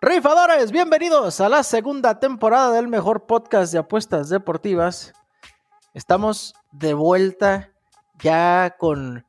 [0.00, 5.12] Rifadores, bienvenidos a la segunda temporada del mejor podcast de apuestas deportivas.
[5.92, 7.70] Estamos de vuelta
[8.18, 9.26] ya con,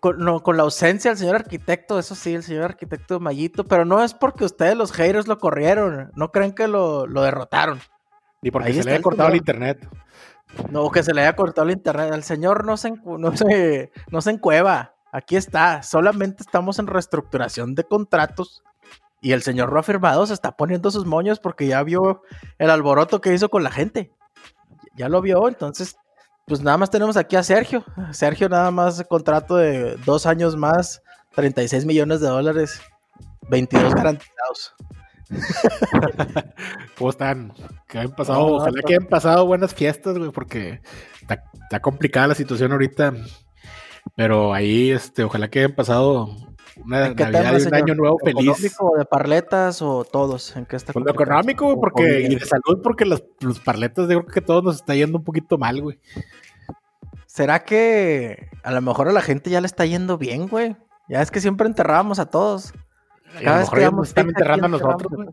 [0.00, 4.12] con, la ausencia del señor arquitecto, eso sí, el señor arquitecto Mayito, pero no es
[4.12, 7.80] porque ustedes los haters lo corrieron, no creen que lo, derrotaron.
[8.42, 9.88] Ni porque se le haya cortado el internet.
[10.70, 12.12] No, que se le haya cortado el internet.
[12.12, 14.94] El señor no se, no se, no se encueva.
[15.12, 15.82] Aquí está.
[15.82, 18.62] Solamente estamos en reestructuración de contratos
[19.22, 22.22] y el señor lo ha firmado, se está poniendo sus moños porque ya vio
[22.58, 24.10] el alboroto que hizo con la gente.
[24.96, 25.96] Ya lo vio, entonces,
[26.44, 27.84] pues nada más tenemos aquí a Sergio.
[28.10, 31.02] Sergio nada más contrato de dos años más,
[31.36, 32.82] 36 millones de dólares,
[33.48, 34.74] 22 garantizados.
[36.98, 37.52] ¿Cómo están?
[37.88, 40.80] Que hayan pasado, ojalá que hayan pasado buenas fiestas, güey, porque
[41.20, 43.14] está, está, complicada la situación ahorita.
[44.16, 46.28] Pero ahí, este, ojalá que hayan pasado
[46.84, 48.42] una Navidad y un año nuevo feliz.
[48.42, 50.56] ¿Económico, de parletas o todos?
[50.56, 54.20] ¿En qué está pues lo económico, porque, y de salud, porque los, los parletas, yo
[54.20, 55.98] creo que todos nos está yendo un poquito mal, güey.
[57.26, 60.76] ¿Será que a lo mejor a la gente ya le está yendo bien, güey?
[61.08, 62.72] Ya es que siempre enterrábamos a todos.
[63.42, 65.28] Cada vez que nos están enterrando a nosotros, güey.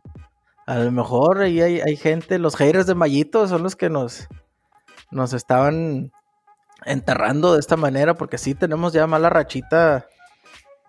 [0.65, 4.27] A lo mejor ahí hay, hay, gente, los haters de Mayito son los que nos,
[5.09, 6.11] nos estaban
[6.85, 10.05] enterrando de esta manera, porque sí tenemos ya mala rachita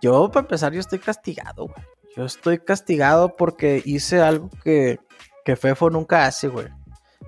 [0.01, 1.87] yo, para empezar, yo estoy castigado, güey.
[2.17, 4.99] Yo estoy castigado porque hice algo que,
[5.45, 6.67] que Fefo nunca hace, güey.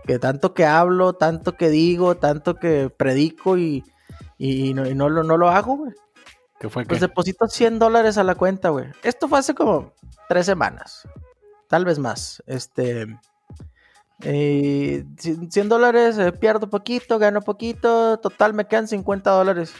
[0.07, 3.85] Que tanto que hablo, tanto que digo, tanto que predico y,
[4.39, 5.93] y, no, no, lo, no lo hago, güey.
[6.63, 6.85] ¿Qué fue?
[6.85, 8.87] Pues deposito 100 dólares a la cuenta, güey.
[9.03, 9.95] Esto fue hace como
[10.29, 11.09] tres semanas.
[11.67, 12.41] Tal vez más.
[12.47, 13.19] Este.
[14.21, 15.05] 100 eh,
[15.65, 18.17] dólares, eh, pierdo poquito, gano poquito.
[18.19, 19.75] Total, me quedan 50 dólares.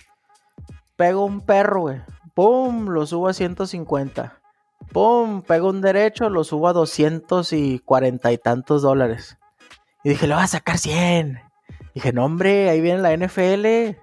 [0.97, 2.01] Pego un perro, güey.
[2.35, 2.89] ¡Pum!
[2.89, 4.41] Lo subo a 150.
[4.93, 5.43] ¡Pum!
[5.43, 9.39] Pego un derecho, lo subo a 240 y tantos dólares.
[10.03, 11.39] Y dije, lo voy a sacar 100.
[11.95, 14.02] Dije, no, hombre, ahí viene la NFL.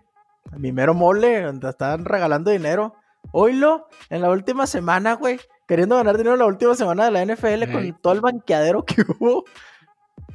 [0.58, 2.96] Mi mero mole, donde están regalando dinero.
[3.32, 5.40] Oílo, en la última semana, güey.
[5.68, 9.04] Queriendo ganar dinero en la última semana de la NFL con todo el banqueadero que
[9.20, 9.46] hubo.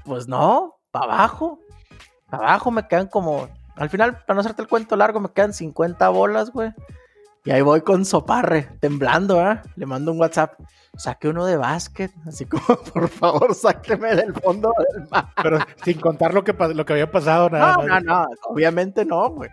[0.05, 1.61] Pues no, para abajo.
[2.31, 3.49] Para abajo me quedan como.
[3.77, 6.73] Al final, para no hacerte el cuento largo, me quedan 50 bolas, güey.
[7.47, 9.61] Y ahí voy con Soparre, temblando, ¿eh?
[9.77, 10.55] Le mando un WhatsApp.
[10.97, 12.65] Saque uno de básquet, así como,
[12.95, 15.27] por favor, sáqueme del fondo del mar.
[15.43, 19.29] Pero sin contar lo que, lo que había pasado, nada no, No, no, obviamente no,
[19.31, 19.51] güey.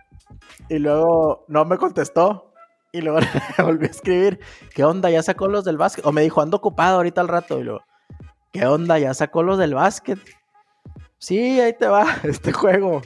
[0.68, 2.52] Y luego no me contestó.
[2.92, 3.20] Y luego
[3.58, 4.40] le volví a escribir,
[4.74, 5.10] ¿qué onda?
[5.10, 6.04] ¿Ya sacó los del básquet?
[6.06, 7.58] O me dijo, ando ocupado ahorita al rato.
[7.58, 7.82] Y luego,
[8.52, 8.98] ¿qué onda?
[8.98, 10.18] ¿Ya sacó los del básquet?
[11.18, 13.00] Sí, ahí te va este juego.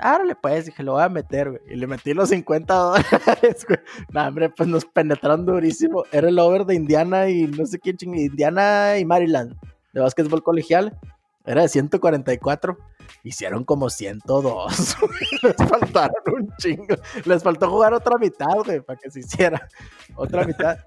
[0.00, 1.62] Árale, pues, dije, lo voy a meter, güey.
[1.68, 3.80] Y le metí los 50 dólares, güey.
[4.10, 6.04] No, hombre, pues nos penetraron durísimo.
[6.12, 8.22] Era el over de Indiana y no sé quién chingue.
[8.22, 9.56] Indiana y Maryland,
[9.92, 10.98] de básquetbol colegial.
[11.46, 12.76] Era de 144.
[13.22, 14.96] Hicieron como 102.
[15.42, 16.96] Les faltaron un chingo.
[17.24, 19.68] Les faltó jugar otra mitad, güey, para que se hiciera.
[20.16, 20.78] Otra mitad.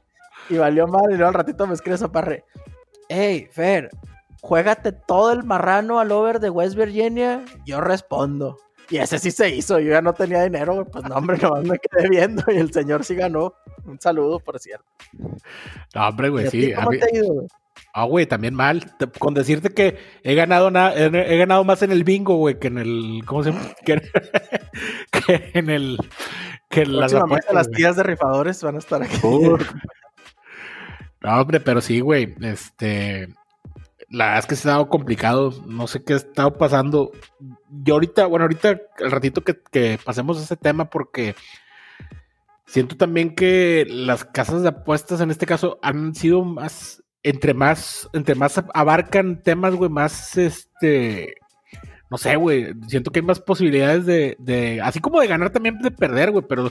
[0.50, 1.04] Y valió mal.
[1.12, 2.46] Y luego al ratito me escribe parre.
[3.09, 3.90] Hey, Fer,
[4.42, 7.44] juégate todo el marrano al over de West Virginia.
[7.66, 8.58] Yo respondo.
[8.92, 11.80] Y ese sí se hizo, yo ya no tenía dinero, pues no, hombre, no me
[11.80, 13.53] quedé viendo y el señor sí ganó.
[13.86, 14.86] Un saludo, por cierto.
[15.96, 16.74] No, hombre, güey, sí.
[16.74, 17.09] ¿Cómo te
[17.94, 18.03] güey?
[18.03, 18.84] Ah, güey, también mal.
[19.19, 23.24] Con decirte que he ganado he ganado más en el bingo, güey, que en el.
[23.25, 23.66] ¿Cómo se llama?
[25.12, 25.97] Que, en el.
[26.69, 29.18] Que en las las tías de rifadores van a estar aquí.
[31.22, 32.34] No, hombre, pero sí, güey.
[32.41, 33.28] Este
[34.12, 35.53] la verdad es que se ha dado complicado.
[35.66, 37.12] No sé qué ha estado pasando.
[37.69, 41.35] Yo ahorita, bueno, ahorita el ratito que, pasemos a ese tema, porque
[42.66, 48.09] siento también que las casas de apuestas en este caso han sido más, entre más,
[48.14, 51.36] entre más abarcan temas, güey, más este.
[52.09, 52.74] No sé, güey.
[52.88, 54.82] Siento que hay más posibilidades de.
[54.84, 56.46] Así como de ganar también de perder, güey.
[56.47, 56.70] Pero.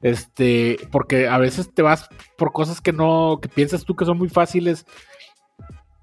[0.00, 0.76] Este.
[0.92, 3.38] Porque a veces te vas por cosas que no.
[3.40, 4.86] que piensas tú que son muy fáciles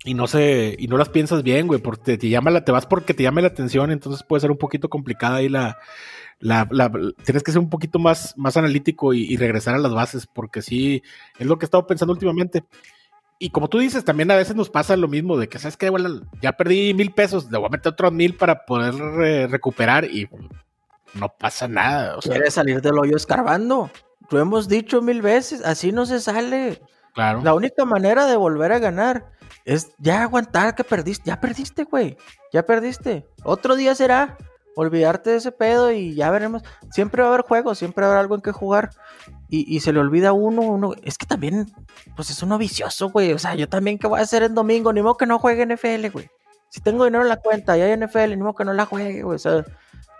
[0.06, 2.86] y no sé, y no las piensas bien, güey, porque te, llama la, te vas
[2.86, 5.78] porque te llame la atención, entonces puede ser un poquito complicada ahí la,
[6.40, 6.68] la,
[7.24, 11.02] tienes que ser un poquito más, más analítico y, regresar a las bases, porque sí,
[11.40, 12.64] es lo que he estado pensando últimamente.
[13.44, 15.90] Y como tú dices, también a veces nos pasa lo mismo, de que, ¿sabes qué?
[15.90, 18.96] Bueno, ya perdí mil pesos, le voy a meter otros mil para poder
[19.52, 20.30] recuperar y
[21.14, 22.16] no pasa nada.
[22.16, 23.92] O ¿Quieres salir del hoyo escarbando?
[24.30, 26.82] Lo hemos dicho mil veces, así no se sale.
[27.14, 27.42] Claro.
[27.44, 29.30] La única manera de volver a ganar
[29.66, 31.26] es ya aguantar que perdiste.
[31.26, 32.16] Ya perdiste, güey.
[32.54, 33.28] Ya perdiste.
[33.44, 34.38] Otro día será.
[34.76, 36.64] olvidarte de ese pedo y ya veremos.
[36.92, 38.92] Siempre va a haber juegos, siempre va a haber algo en que jugar.
[39.50, 40.94] Y, se le olvida uno, uno.
[41.04, 41.72] Es que también,
[42.16, 43.34] pues es uno vicioso, güey.
[43.34, 44.92] O sea, yo también, ¿qué voy a hacer en domingo?
[44.92, 46.28] Ni modo que no juegue NFL, güey.
[46.70, 49.22] Si tengo dinero en la cuenta y hay NFL, ni modo que no la juegue,
[49.22, 49.36] güey.
[49.36, 49.64] O sea,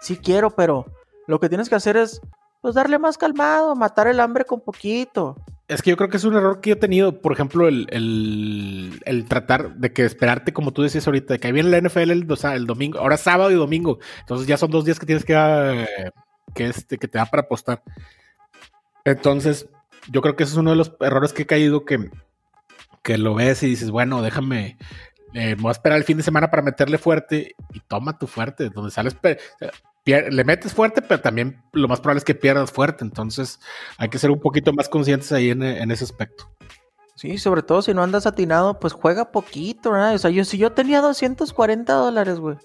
[0.02, 0.86] sí quiero, pero
[1.26, 2.22] lo que tienes que hacer es,
[2.62, 5.36] pues darle más calmado, matar el hambre con poquito.
[5.68, 7.88] Es que yo creo que es un error que yo he tenido, por ejemplo, el,
[9.06, 12.28] el, tratar de que esperarte, como tú decías ahorita, de que viene la NFL el,
[12.54, 16.12] el domingo, ahora sábado y domingo, entonces ya son dos días que tienes que, eh,
[16.54, 17.82] que, este, que te da para apostar.
[19.06, 19.68] Entonces,
[20.10, 22.10] yo creo que ese es uno de los errores que he caído, que,
[23.02, 24.78] que lo ves y dices, bueno, déjame,
[25.34, 28.70] eh, voy a esperar el fin de semana para meterle fuerte y toma tu fuerte,
[28.70, 29.16] donde sales,
[30.06, 33.04] le metes fuerte, pero también lo más probable es que pierdas fuerte.
[33.04, 33.60] Entonces
[33.98, 36.50] hay que ser un poquito más conscientes ahí en, ese aspecto.
[37.16, 40.16] Sí, sobre todo si no andas atinado, pues juega poquito, ¿verdad?
[40.16, 42.58] O sea, yo, si yo tenía 240 dólares, güey,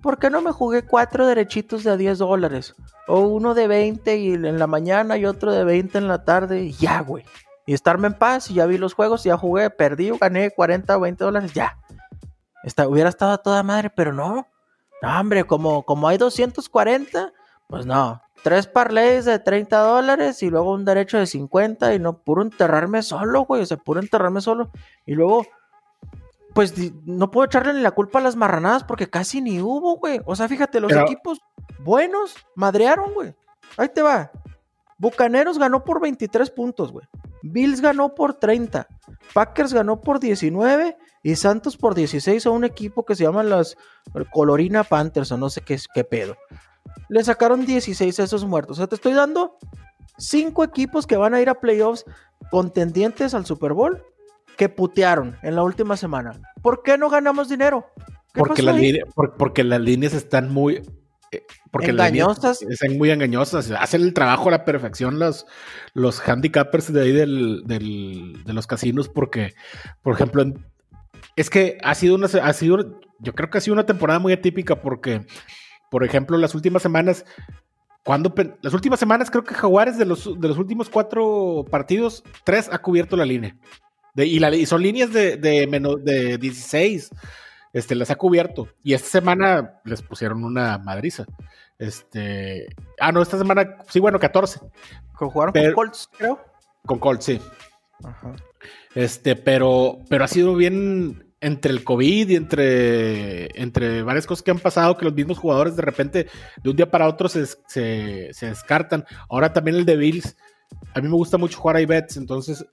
[0.00, 2.74] ¿por qué no me jugué cuatro derechitos de a 10 dólares?
[3.06, 6.62] O uno de 20 y en la mañana y otro de 20 en la tarde
[6.62, 7.24] y ya, güey.
[7.66, 11.00] Y estarme en paz y ya vi los juegos, ya jugué, perdí, gané 40 o
[11.00, 11.78] 20 dólares, ya.
[12.86, 14.46] hubiera estado a toda madre, pero no.
[15.02, 17.32] No, hombre, como, como hay 240,
[17.68, 18.20] pues no.
[18.42, 23.02] Tres parlays de 30 dólares y luego un derecho de 50 y no, puro enterrarme
[23.02, 23.62] solo, güey.
[23.62, 24.70] O sea, puro enterrarme solo.
[25.04, 25.46] Y luego,
[26.54, 26.74] pues
[27.04, 30.20] no puedo echarle ni la culpa a las marranadas porque casi ni hubo, güey.
[30.24, 31.40] O sea, fíjate, los equipos
[31.80, 33.34] buenos madrearon, güey.
[33.76, 34.30] Ahí te va.
[34.98, 37.06] Bucaneros ganó por 23 puntos, güey.
[37.42, 38.86] Bills ganó por 30.
[39.32, 43.76] Packers ganó por 19 y Santos por 16 a un equipo que se llama las
[44.32, 46.36] Colorina Panthers o no sé qué, qué pedo.
[47.08, 48.78] Le sacaron 16 a esos muertos.
[48.78, 49.56] O sea, te estoy dando
[50.18, 52.04] 5 equipos que van a ir a playoffs
[52.50, 54.02] contendientes al Super Bowl
[54.60, 56.32] que putearon en la última semana.
[56.60, 57.86] ¿Por qué no ganamos dinero?
[58.34, 58.62] Porque,
[59.38, 60.82] porque las líneas están muy
[61.32, 62.60] eh, porque engañosas.
[62.60, 63.70] Están muy engañosas.
[63.70, 65.46] Hacen el trabajo a la perfección los,
[65.94, 69.54] los handicappers de ahí del, de los casinos, porque,
[70.02, 70.44] por ejemplo,
[71.36, 74.34] es que ha sido una, ha sido, yo creo que ha sido una temporada muy
[74.34, 75.24] atípica porque,
[75.90, 77.24] por ejemplo, las últimas semanas,
[78.04, 82.68] cuando las últimas semanas creo que Jaguares de los, de los últimos cuatro partidos, tres
[82.70, 83.56] ha cubierto la línea.
[84.16, 87.10] Y, la, y son líneas de, de, menos, de 16
[87.72, 88.68] este, las ha cubierto.
[88.82, 91.26] Y esta semana les pusieron una madriza.
[91.78, 92.68] Este,
[92.98, 94.60] ah, no, esta semana, sí, bueno, 14.
[95.14, 96.40] ¿Jugaron con Colts, creo?
[96.84, 97.40] Con Colts, sí.
[98.02, 98.34] Ajá.
[98.94, 104.50] Este, pero, pero ha sido bien entre el COVID y entre, entre varias cosas que
[104.50, 106.26] han pasado, que los mismos jugadores de repente,
[106.62, 109.04] de un día para otro, se, se, se descartan.
[109.28, 110.36] Ahora también el de Bills.
[110.94, 112.64] A mí me gusta mucho jugar a bets, entonces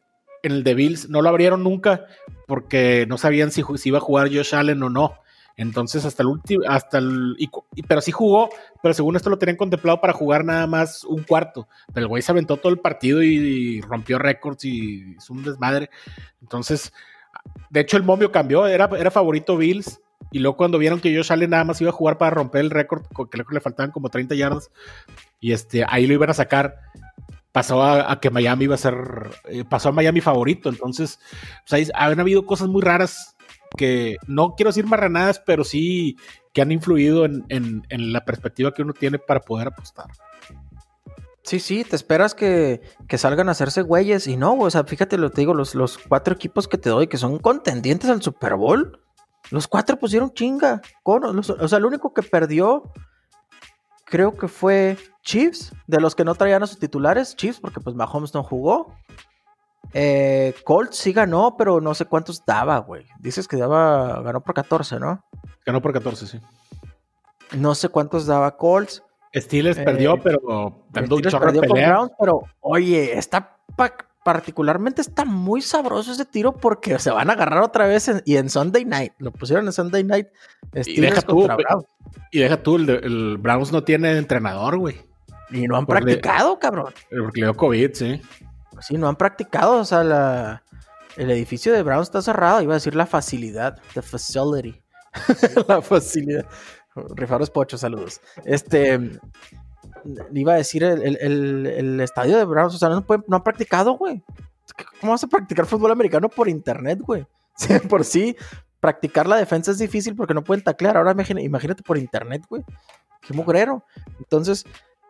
[0.43, 2.05] en el de Bills no lo abrieron nunca
[2.47, 5.15] porque no sabían si, iba a jugar Josh Allen o no.
[5.57, 7.35] Entonces, hasta el último, hasta el.
[7.87, 8.49] pero sí jugó,
[8.83, 11.67] pero según esto lo tenían contemplado para jugar nada más un cuarto.
[11.93, 15.89] Pero el güey se aventó todo el partido y, rompió récords y hizo un desmadre.
[16.41, 16.93] Entonces,
[17.71, 19.99] de hecho, el momio cambió, era, era favorito Bills.
[20.31, 22.69] Y luego, cuando vieron que Josh Allen nada más iba a jugar para romper el
[22.69, 24.69] récord, que le faltaban como 30 yardas,
[25.39, 26.75] y este, ahí lo iban a sacar
[27.57, 28.95] pasó a, que Miami iba a ser,
[29.45, 30.69] eh, pasó a Miami favorito.
[30.69, 31.19] Entonces,
[31.67, 33.35] pues han habido cosas muy raras
[33.75, 36.17] que no quiero decir marranadas, pero sí
[36.53, 40.05] que han influido en, la perspectiva que uno tiene para poder apostar.
[41.41, 42.79] Sí, sí, te esperas que,
[43.17, 45.97] salgan a hacerse güeyes y no, o sea, fíjate lo que te digo, los, los
[45.97, 49.01] cuatro equipos que te doy que son contendientes al Super Bowl,
[49.49, 50.83] los cuatro pusieron chinga.
[51.03, 52.83] o sea, el único que perdió
[54.09, 57.95] creo que fue Chiefs, de los que no traían a sus titulares, Chiefs, porque pues
[57.95, 58.95] Mahomes no jugó.
[59.93, 63.05] Eh, Colts sí ganó, pero no sé cuántos daba, güey.
[63.19, 65.23] Dices que daba, ganó por 14, ¿no?
[65.65, 66.41] Ganó por 14, sí.
[67.55, 69.03] No sé cuántos daba Colts.
[69.35, 73.57] Steelers perdió, eh, pero Steelers perdió con Browns, pero oye, está
[74.27, 78.49] particularmente está muy sabroso ese tiro porque se van a agarrar otra vez y en
[78.49, 79.13] Sunday Night.
[79.19, 80.27] Lo pusieron en Sunday Night.
[80.85, 81.47] y deja tú,
[82.29, 84.97] Y deja tú, el, Browns no tiene entrenador, güey.
[85.49, 86.93] Y no han practicado, cabrón.
[87.09, 88.21] Porque le dio COVID, sí.
[88.81, 89.77] Sí, no han practicado.
[89.77, 90.61] O sea,
[91.15, 92.61] el edificio de Browns está cerrado.
[92.61, 93.79] Iba a decir la facilidad.
[93.93, 94.83] The facility.
[95.69, 96.45] la facilidad.
[97.15, 98.19] Rifaros Pocho, saludos.
[98.43, 98.99] Este
[100.33, 104.23] iba a decir el, estadio de Browns, o sea, no, no han practicado, güey.
[104.99, 107.25] ¿Cómo vas a practicar fútbol americano por internet, güey?
[107.89, 108.35] por sí,
[108.79, 110.97] practicar la defensa es difícil porque no pueden taclear.
[110.97, 112.63] Ahora imagínate, por internet, güey.
[113.21, 113.83] Qué mugrero.
[114.19, 114.65] Entonces,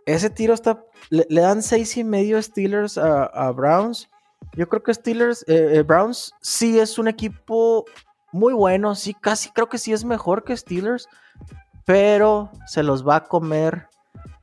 [0.06, 0.84] ese tiro está.
[1.10, 4.10] Le, dan seis y medio Steelers a, Browns.
[4.54, 7.86] Yo creo que Steelers, eh, eh, Browns sí es un equipo
[8.32, 8.96] muy bueno.
[8.96, 11.08] Sí, casi creo que sí es mejor que Steelers
[11.88, 13.88] pero se los va a comer.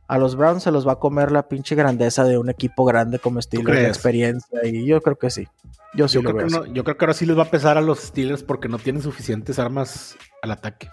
[0.06, 3.18] A los Browns se los va a comer la pinche grandeza de un equipo grande
[3.18, 5.49] como Steelers, de experiencia, y yo creo que sí.
[5.94, 8.00] Yo, sí creo que yo creo que ahora sí les va a pesar a los
[8.00, 10.90] Steelers porque no tienen suficientes armas al ataque.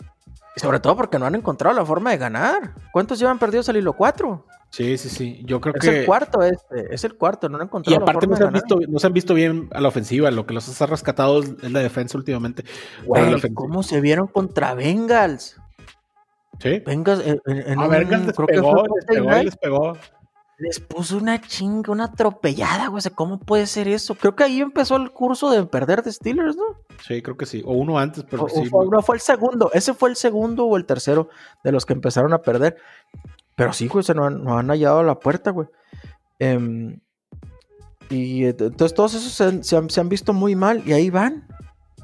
[0.56, 2.76] sobre todo porque no han encontrado la forma de ganar.
[2.94, 3.94] ¿Cuántos llevan perdidos al hilo?
[3.94, 4.46] ¿Cuatro?
[4.72, 5.42] Sí, sí, sí.
[5.44, 5.90] Yo creo es que.
[5.90, 6.96] Es el cuarto este.
[6.96, 7.50] Es el cuarto.
[7.50, 8.00] No han encontrado.
[8.00, 10.32] Y aparte, no, se han visto, no se han visto bien a la ofensiva.
[10.32, 12.64] Lo que los ha rescatado es la defensa últimamente.
[13.54, 15.61] ¿Cómo se vieron contra Bengals?
[16.62, 16.80] Sí.
[16.86, 19.98] Bengals en, en a Bengals les pegó, les pegó, les pegó.
[20.58, 23.02] Les puso una chinga, una atropellada, güey.
[23.16, 24.14] ¿Cómo puede ser eso?
[24.14, 26.64] Creo que ahí empezó el curso de perder de Steelers, ¿no?
[27.04, 27.64] Sí, creo que sí.
[27.66, 28.68] O uno antes, pero sí.
[28.68, 29.72] fue, no, fue el segundo.
[29.74, 31.30] Ese fue el segundo o el tercero
[31.64, 32.78] de los que empezaron a perder.
[33.56, 35.68] Pero sí, güey, se nos han, han hallado la puerta, güey.
[36.38, 37.00] Em,
[38.12, 39.32] y entonces todos esos
[39.66, 41.48] se, han, visto muy mal y ahí van.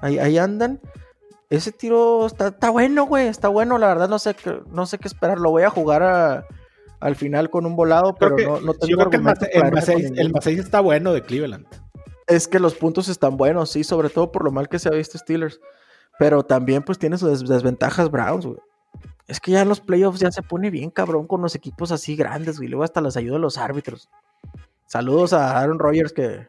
[0.01, 0.79] Ahí, andan.
[1.49, 3.27] Ese tiro está, bueno, güey.
[3.27, 4.35] Está bueno, la verdad no sé,
[4.69, 5.39] no sé qué esperar.
[5.39, 6.45] Lo voy a jugar
[6.99, 10.59] al final con un volado, pero no, no, tengo Yo creo que el más 6
[10.59, 11.65] está bueno de Cleveland.
[12.27, 14.91] Es que los puntos están buenos, sí, sobre todo por lo mal que se ha
[14.91, 15.61] visto Steelers.
[16.19, 18.59] Pero también pues tiene sus desventajas Browns, güey.
[19.27, 22.15] Es que ya en los playoffs ya se pone bien cabrón con los equipos así
[22.15, 22.69] grandes, güey.
[22.69, 24.09] Luego hasta les ayuda los árbitros.
[24.85, 26.47] Saludos a Aaron Rodgers, que,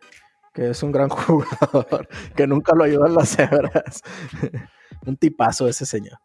[0.54, 4.02] es un gran jugador, que nunca lo ayudan las cebras.
[5.06, 6.18] Un tipazo ese señor.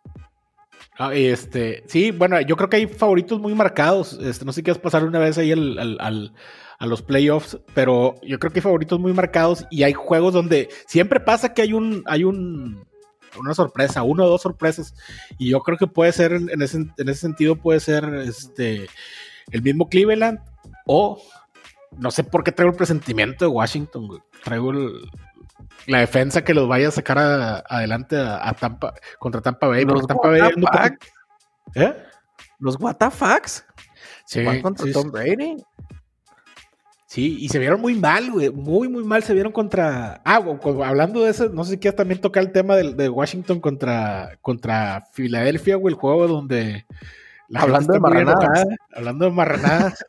[0.97, 4.13] Ah, este, sí, bueno, yo creo que hay favoritos muy marcados.
[4.21, 8.51] Este, no sé si quieres pasar una vez ahí a los playoffs, pero yo creo
[8.51, 12.23] que hay favoritos muy marcados y hay juegos donde siempre pasa que hay un, hay
[12.23, 12.85] un,
[13.39, 14.93] una sorpresa, una o dos sorpresas.
[15.39, 18.87] Y yo creo que puede ser, en ese, en ese sentido, puede ser este
[19.51, 20.39] el mismo Cleveland
[20.85, 21.21] o
[21.97, 24.73] no sé por qué traigo el presentimiento de Washington, Traigo
[25.87, 27.17] la defensa que los vaya a sacar
[27.67, 29.85] adelante a, Tampa contra Tampa Bay.
[29.85, 30.41] Los Tampa Bay
[31.75, 31.93] ¿Eh?
[32.59, 33.65] Los WTFs.
[34.25, 35.57] Sí, contra Tom Brady.
[37.07, 38.49] Sí, y se vieron muy mal, güey.
[38.49, 40.21] Muy, muy mal se vieron contra.
[40.25, 40.43] Ah,
[40.83, 45.05] hablando de eso, no sé si quieres también tocar el tema de, Washington contra, contra
[45.11, 46.87] Filadelfia, güey, el juego donde.
[47.53, 48.65] hablando de marranadas.
[48.95, 50.05] Hablando de marranadas.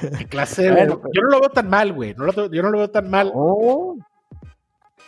[0.18, 2.14] Qué clase pues Yo no lo veo tan mal, güey.
[2.14, 3.32] yo no lo veo tan mal.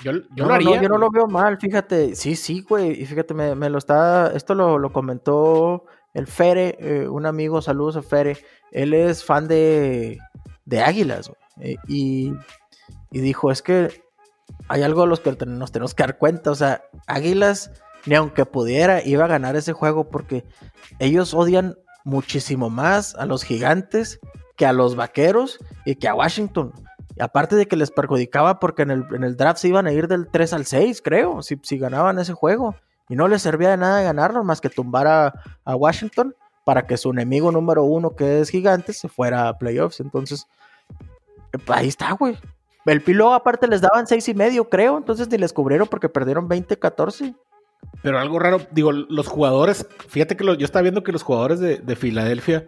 [0.02, 0.80] Yo, yo lo haría.
[0.80, 2.14] yo no lo veo mal, fíjate.
[2.14, 3.00] Sí, sí, güey.
[3.00, 4.32] Y fíjate, me, lo está.
[4.35, 7.62] Esto lo, comentó el Fere, eh, un amigo.
[7.62, 8.37] Saludos a Fere.
[8.71, 10.18] Él es fan de
[10.64, 11.30] de Águilas,
[11.61, 12.32] eh, y,
[13.11, 14.02] dijo, es que
[14.68, 17.71] hay algo a los que nos tenemos que dar cuenta, o sea, Águilas,
[18.06, 20.44] ni aunque pudiera, iba a ganar ese juego porque
[20.99, 24.18] ellos odian muchísimo más a los gigantes
[24.56, 26.73] que a los vaqueros y que a Washington.
[27.21, 30.09] Aparte de que les perjudicaba porque en el, en el, draft se iban a ir
[30.09, 32.75] del 3 al 6, creo, si, si ganaban ese juego.
[33.09, 37.11] Y no les servía de nada ganarlo más que tumbar a, Washington para que su
[37.11, 40.00] enemigo número uno, que es Gigantes, se fuera a playoffs.
[40.00, 40.47] Entonces,
[41.69, 42.38] ahí está, güey.
[42.87, 46.49] El pilo aparte les daban seis y medio, creo, entonces ni les cubrieron porque perdieron
[46.49, 47.37] 20-14.
[48.02, 51.97] Pero algo raro, digo, los jugadores, fíjate que yo estaba viendo que los jugadores de,
[51.97, 52.66] Filadelfia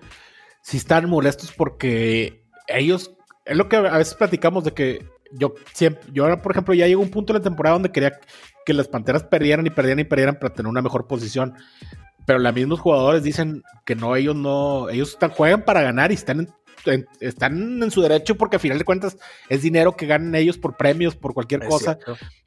[0.62, 6.02] sí están molestos porque ellos, es lo que a veces platicamos de que yo siempre,
[6.12, 8.18] yo ahora, por ejemplo, ya llegó un punto en la temporada donde quería
[8.64, 11.54] que las Panteras perdieran y perdieran y perdieran para tener una mejor posición.
[12.26, 16.14] Pero los mismos jugadores dicen que no, ellos no, ellos están, juegan para ganar y
[16.14, 16.40] están
[16.86, 19.16] en, están en su derecho porque a final de cuentas
[19.48, 21.98] es dinero que ganan ellos por premios, por cualquier cosa.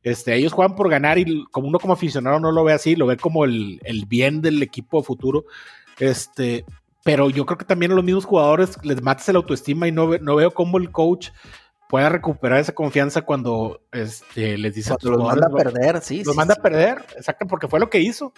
[0.03, 3.05] Este, ellos juegan por ganar y como uno como aficionado no lo ve así, lo
[3.05, 5.45] ve como el, bien del equipo futuro.
[5.99, 6.65] Este,
[7.07, 10.17] pero yo creo que también a los mismos jugadores les matas la autoestima y no,
[10.17, 11.29] no veo cómo el coach
[11.87, 16.21] pueda recuperar esa confianza cuando este, les dice los manda a perder, sí.
[16.25, 18.33] Los manda a perder, exacto, porque fue lo que hizo.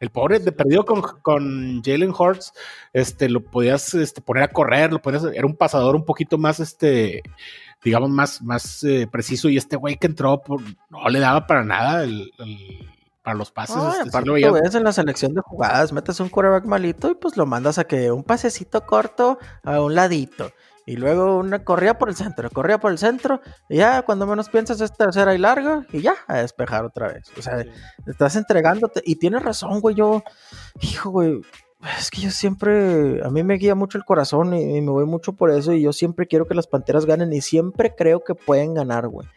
[0.00, 2.52] El pobre de perdido con, con Jalen Hurts,
[2.92, 6.58] este, lo podías este, poner a correr, lo podías, era un pasador un poquito más,
[6.58, 7.22] este,
[7.84, 9.48] digamos, más, más eh, preciso.
[9.48, 10.42] Y este güey que entró,
[10.90, 12.32] no le daba para nada el,
[13.28, 13.76] para los pases.
[14.06, 17.44] este, lo ves en la selección de jugadas, metes un quarterback malito y pues lo
[17.44, 20.50] mandas a que un pasecito corto a un ladito.
[20.86, 24.48] Y luego una corría por el centro, corría por el centro, y ya cuando menos
[24.48, 27.30] piensas es tercera y larga, y ya, a despejar otra vez.
[27.36, 27.62] O sea,
[28.06, 30.22] estás entregándote, y tienes razón, güey, yo,
[30.80, 31.42] hijo, güey,
[31.98, 35.34] es que yo siempre, a mí me guía mucho el corazón y, me voy mucho
[35.34, 38.72] por eso, y yo siempre quiero que las Panteras ganen, y siempre creo que pueden
[38.72, 39.28] ganar, güey.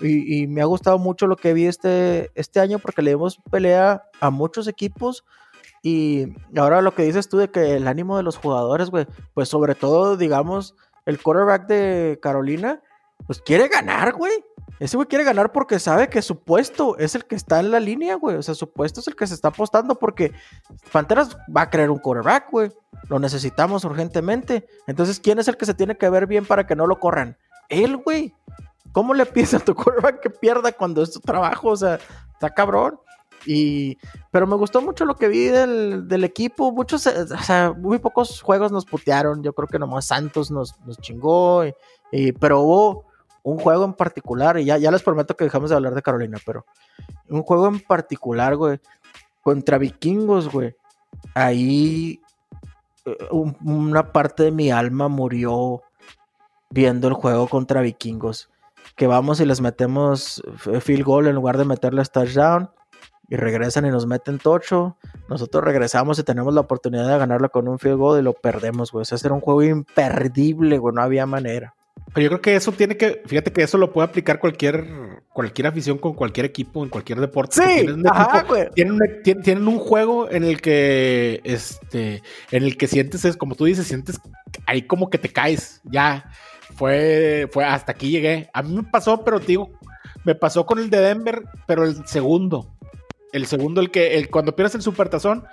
[0.00, 4.04] Y, me ha gustado mucho lo que vi este, este año, porque le dimos pelea
[4.20, 5.24] a muchos equipos,
[5.82, 9.48] y ahora lo que dices tú de que el ánimo de los jugadores, güey, pues
[9.48, 10.74] sobre todo, digamos,
[11.06, 12.82] el quarterback de Carolina,
[13.26, 14.32] pues quiere ganar, güey.
[14.78, 17.80] Ese güey quiere ganar porque sabe que su puesto es el que está en la
[17.80, 18.36] línea, güey.
[18.36, 20.32] O sea, su puesto es el que se está apostando porque
[20.90, 22.72] Panteras va a querer un quarterback, güey.
[23.08, 24.66] Lo necesitamos urgentemente.
[24.86, 27.36] Entonces, ¿quién es el que se tiene que ver bien para que no lo corran?
[27.68, 28.34] Él, güey.
[28.92, 31.70] ¿Cómo le pides a tu quarterback que pierda cuando es tu trabajo?
[31.70, 31.98] O sea,
[32.32, 32.98] está cabrón.
[33.46, 33.96] Y,
[34.30, 36.72] pero me gustó mucho lo que vi del, equipo.
[36.72, 39.42] Muchos, eh, o sea, muy pocos juegos nos putearon.
[39.42, 41.64] Yo creo que nomás Santos nos, nos chingó.
[42.12, 43.10] Y, pero hubo
[43.42, 46.38] un juego en particular, y ya, ya les prometo que dejamos de hablar de Carolina,
[46.44, 46.66] pero
[47.28, 48.80] un juego en particular, güey,
[49.42, 50.76] contra vikingos, güey.
[51.34, 52.20] Ahí
[53.04, 55.82] eh, una parte de mi alma murió
[56.70, 58.49] viendo el juego contra vikingos.
[59.00, 60.42] Que vamos y les metemos
[60.82, 62.68] field goal en lugar de meterles touchdown
[63.30, 64.98] y regresan y nos meten tocho.
[65.26, 68.92] Nosotros regresamos y tenemos la oportunidad de ganarlo con un field goal y lo perdemos,
[68.92, 69.00] güey.
[69.00, 70.94] O sea, era un juego imperdible, güey.
[70.94, 71.74] No había manera.
[72.12, 74.86] Pero yo creo que eso tiene que, fíjate que eso lo puede aplicar cualquier,
[75.32, 77.56] cualquier afición con cualquier equipo, en cualquier deporte.
[77.56, 78.68] Sí, ajá, güey.
[78.74, 83.86] Tienen, un juego en el que, este, en el que sientes, es como tú dices,
[83.86, 84.20] sientes
[84.66, 86.30] ahí como que te caes, ya.
[86.80, 88.48] Fue, fue, hasta aquí llegué.
[88.54, 89.70] A mí me pasó, pero te digo,
[90.24, 92.74] me pasó con el de Denver, pero el segundo.
[93.34, 95.44] El segundo, el que, el, cuando pierdes el supertazón,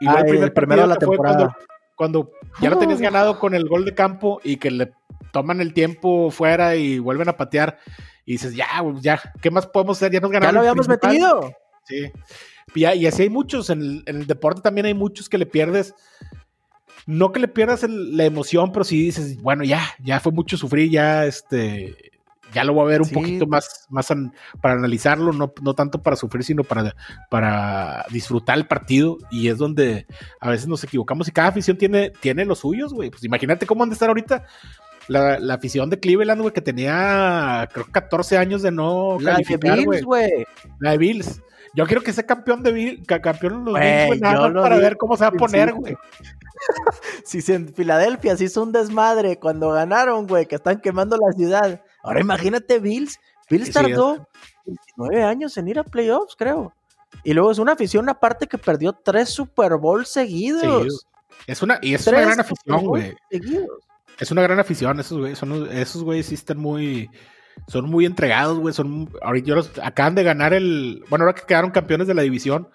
[0.00, 1.56] y ah, el primer el primero de la temporada.
[1.94, 4.92] Cuando, ya lo tenías ganado con el gol de campo y que le
[5.32, 7.78] toman el tiempo fuera y vuelven a patear
[8.24, 8.66] y dices, ya,
[9.00, 10.10] ya, ¿qué más podemos hacer?
[10.10, 10.54] Ya nos ganamos.
[10.54, 11.52] Ya lo habíamos metido.
[11.84, 12.10] Sí.
[12.74, 15.94] Y, así hay muchos, en el, deporte también hay muchos que le pierdes,
[17.06, 20.90] no que le pierdas la emoción, pero si dices, bueno, ya, ya fue mucho sufrir,
[20.90, 22.12] ya, este,
[22.54, 24.08] ya lo voy a ver un poquito más, más
[24.60, 26.94] para analizarlo, no, no, tanto para sufrir, sino para,
[27.28, 29.18] para disfrutar el partido.
[29.30, 30.06] Y es donde
[30.40, 33.10] a veces nos equivocamos y cada afición tiene, tiene los suyos, güey.
[33.10, 34.44] Pues imagínate cómo han de estar ahorita
[35.08, 39.86] la, afición de Cleveland, güey, que tenía, creo, 14 años de no la calificar, de
[39.86, 40.46] Bills, güey.
[40.78, 41.42] La de Bills.
[41.74, 44.76] Yo quiero que sea campeón de Bills, campeón de los Bills, güey, nada más para
[44.76, 45.96] ver cómo se va a poner, güey.
[47.24, 51.82] si en Filadelfia se hizo un desmadre cuando ganaron, güey, que están quemando la ciudad.
[52.02, 53.18] Ahora imagínate Bills.
[53.50, 54.26] Bills tardó
[54.64, 56.72] 29 años en ir a playoffs, creo.
[57.22, 61.06] Y luego es una afición aparte que perdió tres Super Bowls seguidos.
[61.46, 63.16] Es una, y es una gran afición, güey.
[64.18, 67.10] Es una gran afición, esos güeyes, son, esos güeyes sí están muy,
[67.66, 72.06] son muy entregados, güey, son, ahorita acaban de ganar el, bueno, ahora que quedaron campeones
[72.06, 72.68] de la división,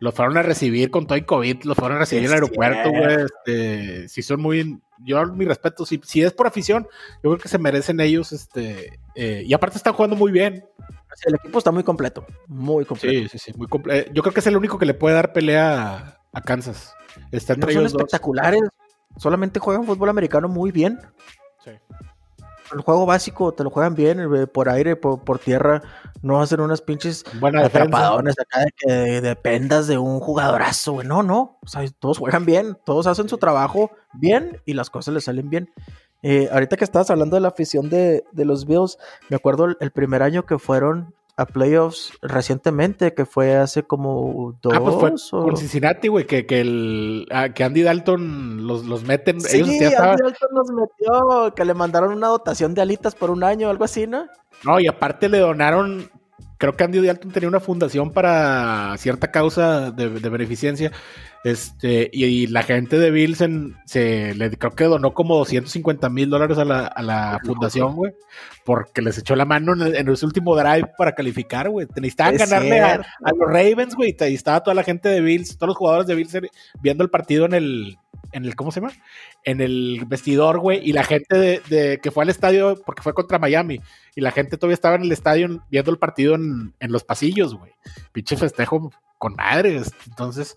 [0.00, 2.90] los fueron a recibir con todo el COVID, los fueron a recibir en el aeropuerto,
[2.90, 6.86] güey, este, sí son muy, yo mi respeto, si, si es por afición,
[7.22, 10.64] yo creo que se merecen ellos, este, eh, y aparte están jugando muy bien.
[11.24, 13.28] El equipo está muy completo, muy completo.
[13.28, 14.08] Sí, sí, sí, muy completo.
[14.08, 16.94] Eh, yo creo que es el único que le puede dar pelea a, Kansas.
[17.32, 18.60] Están son espectaculares,
[19.16, 21.00] solamente juegan fútbol americano muy bien.
[21.64, 21.72] Sí.
[22.72, 25.82] El juego básico te lo juegan bien, eh, por aire, por, tierra,
[26.22, 31.06] no hacen unas pinches atrapadones acá de que dependas de un jugadorazo, güey.
[31.06, 31.58] No, no.
[31.62, 35.50] O sea, todos juegan bien, todos hacen su trabajo bien y las cosas les salen
[35.50, 35.70] bien.
[36.22, 39.90] Eh, ahorita que estabas hablando de la afición de, de los Bills, me acuerdo el
[39.92, 44.74] primer año que fueron a playoffs recientemente, que fue hace como dos.
[44.74, 44.96] Ah, pues
[45.30, 49.40] fue con Cincinnati, güey, que, que, el, ah, que Andy Dalton los, los meten.
[49.40, 53.70] Sí, Andy Dalton los metió, que le mandaron una dotación de alitas por un año,
[53.70, 54.26] algo así, ¿no?
[54.64, 56.10] No, y aparte le donaron
[56.58, 60.92] creo que Andy Dalton tenía una fundación para cierta causa de, beneficencia.
[61.44, 63.38] Este, y, la gente de Bills
[63.86, 68.12] se le creo que donó como 250 mil dólares a la, fundación, güey,
[68.64, 71.86] porque les echó la mano en, el, ese último drive para calificar, güey.
[71.94, 75.76] Necesitaban ganarle a, los Ravens, güey, y estaba toda la gente de Bills, todos los
[75.76, 76.36] jugadores de Bills
[76.82, 77.98] viendo el partido en el,
[78.32, 78.92] en el, ¿cómo se llama?
[79.44, 83.38] En el vestidor, güey, y la gente de, que fue al estadio, porque fue contra
[83.38, 83.80] Miami,
[84.14, 87.72] y la gente todavía estaba en el estadio viendo el partido en, los pasillos, güey.
[88.12, 89.92] Pinche festejo con madres.
[90.06, 90.56] Entonces,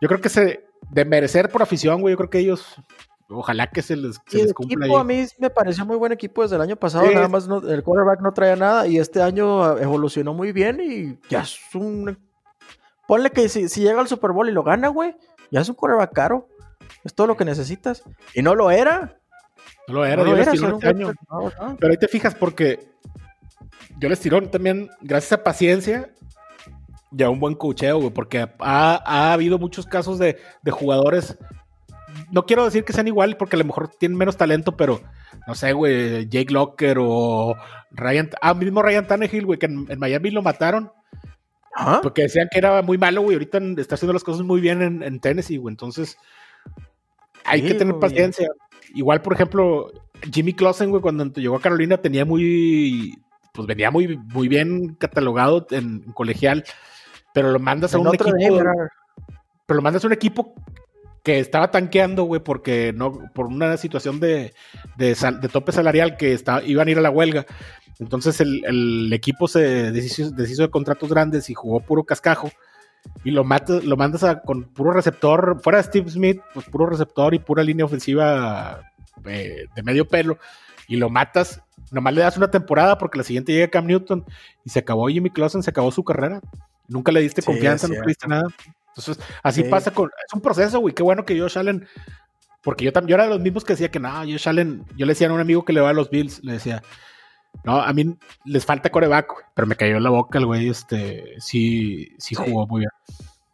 [0.00, 2.76] yo creo que se, de merecer por afición, güey, yo creo que ellos,
[3.28, 6.56] ojalá que se les, se el Equipo, a mí me pareció muy buen equipo desde
[6.56, 10.52] el año pasado, nada más el quarterback no traía nada, y este año evolucionó muy
[10.52, 12.18] bien y ya es un...
[13.06, 15.16] Ponle que si, si llega al Super Bowl y lo gana, güey,
[15.50, 16.48] ya es un quarterback caro.
[17.04, 18.02] Es todo lo que necesitas.
[18.34, 19.18] Y no lo era.
[19.88, 21.12] No lo era, no era, este año.
[21.78, 22.90] Pero ahí te fijas porque
[23.98, 26.10] yo les tiró también, gracias a paciencia
[27.16, 30.38] y a un buen cocheo, güey, porque ha, habido muchos casos de,
[30.70, 31.36] jugadores.
[32.30, 35.00] No quiero decir que sean igual porque a lo mejor tienen menos talento, pero
[35.46, 37.56] no sé, güey, Jake Locker o
[37.90, 40.92] Ryan, ah, mismo Ryan Tannehill, güey, que en, Miami lo mataron.
[42.02, 43.34] Porque decían que era muy malo, güey.
[43.34, 45.72] Ahorita está haciendo las cosas muy bien en, en Tennessee, güey.
[45.72, 46.18] Entonces,
[47.44, 48.48] hay que tener paciencia.
[48.94, 49.92] Igual, por ejemplo,
[50.32, 53.18] Jimmy Clausen, güey, cuando llegó a Carolina tenía muy.
[53.52, 56.64] pues venía muy, muy bien catalogado en, colegial,
[57.34, 58.32] pero lo mandas a un equipo.
[59.66, 60.54] pero lo mandas a un equipo
[61.22, 64.54] que estaba tanqueando, güey, porque no, por una situación de,
[64.96, 65.14] de,
[65.52, 67.46] tope salarial que estaba, iban a ir a la huelga.
[67.98, 72.50] Entonces el, equipo se deshizo, de contratos grandes y jugó puro cascajo.
[73.24, 76.86] Y lo, matas, lo mandas a, con puro receptor, fuera de Steve Smith, pues puro
[76.86, 78.92] receptor y pura línea ofensiva
[79.26, 80.38] eh, de medio pelo.
[80.88, 84.24] Y lo matas, nomás le das una temporada porque la siguiente llega Cam Newton
[84.64, 86.40] y se acabó Jimmy Clausen, se acabó su carrera.
[86.88, 88.48] Nunca le diste confianza, no le diste nada.
[88.88, 90.10] Entonces, así pasa con.
[90.26, 90.94] Es un proceso, güey.
[90.94, 91.86] Qué bueno que Josh Allen.
[92.62, 94.84] Porque yo, yo era de los mismos que decía que no, Josh Allen.
[94.96, 96.82] Yo le decía a un amigo que le va a los Bills, le decía,
[97.64, 100.68] no, a mí les falta coreback, pero me cayó en la boca el güey.
[100.68, 102.90] Este, sí, sí, jugó muy bien.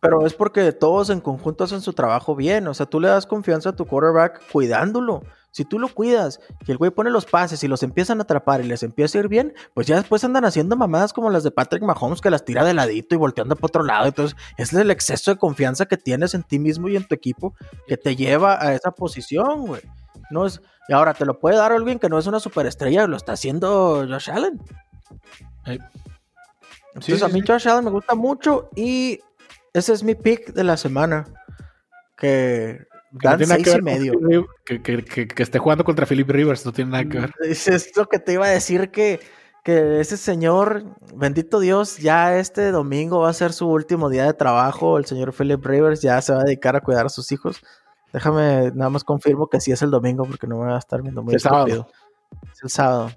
[0.00, 2.68] Pero es porque todos en conjunto hacen su trabajo bien.
[2.68, 5.22] O sea, tú le das confianza a tu quarterback cuidándolo.
[5.50, 8.60] Si tú lo cuidas y el güey pone los pases y los empiezan a atrapar
[8.60, 11.50] y les empieza a ir bien, pues ya después andan haciendo mamadas como las de
[11.50, 14.06] Patrick Mahomes que las tira de ladito y volteando para otro lado.
[14.06, 17.54] Entonces, es el exceso de confianza que tienes en ti mismo y en tu equipo
[17.86, 19.80] que te lleva a esa posición, güey.
[20.30, 23.16] No es, y ahora te lo puede dar alguien que no es una superestrella, lo
[23.16, 24.60] está haciendo Josh Allen.
[26.94, 29.20] Entonces, a mí Josh Allen me gusta mucho y
[29.72, 31.26] ese es mi pick de la semana.
[32.16, 34.12] Que Dan seis y medio.
[34.64, 37.34] Que, esté jugando contra Philip Rivers, no tiene nada que ver.
[37.40, 39.20] Es lo que te iba a decir que,
[39.64, 44.34] que ese señor, bendito Dios, ya este domingo va a ser su último día de
[44.34, 44.98] trabajo.
[44.98, 47.62] El señor Philip Rivers ya se va a dedicar a cuidar a sus hijos.
[48.12, 51.02] Déjame, nada más confirmo que sí es el domingo porque no me va a estar
[51.02, 51.88] viendo muy el sábado.
[52.52, 53.10] Es el sábado.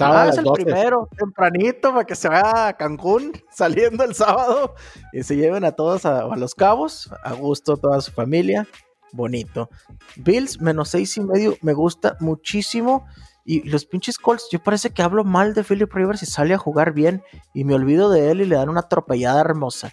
[0.00, 4.74] Ah, es el primero, tempranito, para que se vaya a Cancún saliendo el sábado
[5.12, 8.66] y se lleven a todos a, a Los Cabos, a gusto toda su familia
[9.12, 9.70] bonito.
[10.16, 13.06] Bills menos seis y medio me gusta muchísimo.
[13.44, 16.58] Y los pinches Colts, yo parece que hablo mal de Philip Rivers y sale a
[16.58, 17.22] jugar bien
[17.54, 19.92] y me olvido de él y le dan una atropellada hermosa.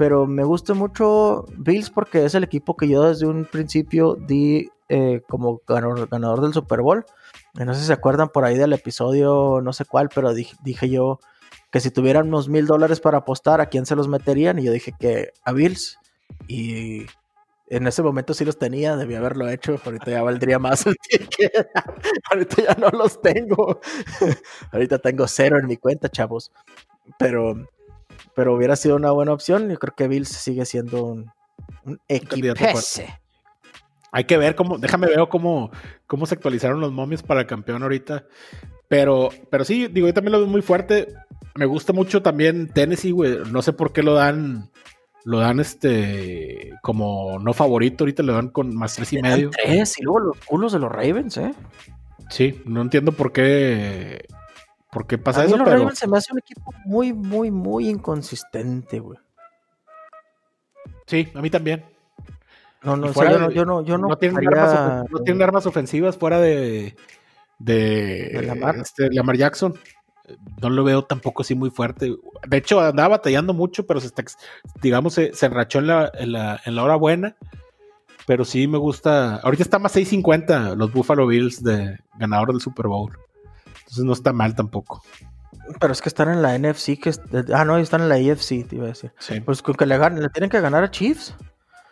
[0.00, 4.70] Pero me gusta mucho Bills porque es el equipo que yo desde un principio di
[4.88, 7.04] eh, como ganador, del Super Bowl.
[7.52, 11.20] No sé si se acuerdan por ahí del episodio, no sé cuál, pero dije, yo
[11.70, 14.58] que si tuvieran unos mil dólares para apostar, ¿a quién se los meterían?
[14.58, 15.98] Y yo dije que a Bills.
[16.48, 17.04] Y
[17.66, 19.78] en ese momento sí los tenía, debía haberlo hecho.
[19.84, 20.86] Ahorita ya valdría más.
[22.30, 23.78] Ahorita ya no los tengo.
[24.72, 26.52] Ahorita tengo cero en mi cuenta, chavos.
[27.18, 27.68] Pero,
[28.34, 29.68] pero hubiera sido una buena opción.
[29.68, 31.30] Yo creo que Bills sigue siendo un,
[31.84, 32.00] un
[34.12, 35.70] Hay que ver cómo, déjame ver cómo,
[36.06, 38.24] cómo se actualizaron los momios para el campeón ahorita.
[38.88, 41.08] Pero, pero sí, digo, yo también lo veo muy fuerte.
[41.54, 43.38] Me gusta mucho también Tennessee, güey.
[43.50, 44.70] No sé por qué lo dan
[45.24, 49.50] lo dan este como no favorito, ahorita le dan con más tres y medio.
[49.50, 51.54] Tres, y luego los culos de los Ravens, ¿eh?
[52.30, 54.24] Sí, no entiendo por qué
[54.90, 55.78] por qué pasa eso, los pero...
[55.78, 59.18] Ravens se me hace un equipo muy, muy, muy inconsistente, güey.
[61.06, 61.84] Sí, a mí también.
[62.82, 66.16] No, no, yo, no yo no, yo no, no tienen, armas, no tienen armas ofensivas
[66.16, 66.96] fuera de
[67.60, 68.76] de, de Lamar.
[68.78, 69.74] Este, Lamar Jackson
[70.60, 72.14] no lo veo tampoco así muy fuerte.
[72.46, 74.24] De hecho, andaba batallando mucho, pero se está,
[74.80, 77.36] digamos, se, enrachó en la, en, la, en la hora buena.
[78.26, 79.36] Pero sí me gusta.
[79.36, 83.16] Ahorita está más 6.50 los Buffalo Bills de ganador del Super Bowl.
[83.90, 85.02] Entonces no está mal tampoco.
[85.80, 87.12] Pero es que están en la NFC, que
[87.52, 89.12] ah, no, están en la AFC, te iba a decir.
[89.44, 91.34] Pues con que le ganen, le tienen que ganar a Chiefs.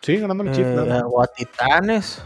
[0.01, 0.69] Sí, ganando a Chiefs.
[0.69, 2.21] Eh, o a Titanes.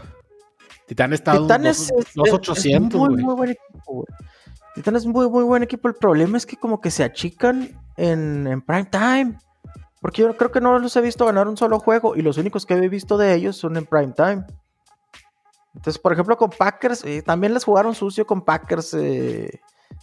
[0.86, 4.04] Titanes está Titanes 2.800, muy, muy buen equipo,
[4.74, 5.88] Titanes es muy, muy buen equipo.
[5.88, 9.38] El problema es que como que se achican en, en prime time.
[10.00, 12.64] Porque yo creo que no los he visto ganar un solo juego y los únicos
[12.64, 14.44] que he visto de ellos son en prime time.
[15.74, 18.94] Entonces, por ejemplo, con Packers, eh, también les jugaron sucio con Packers.
[18.94, 19.60] Eh,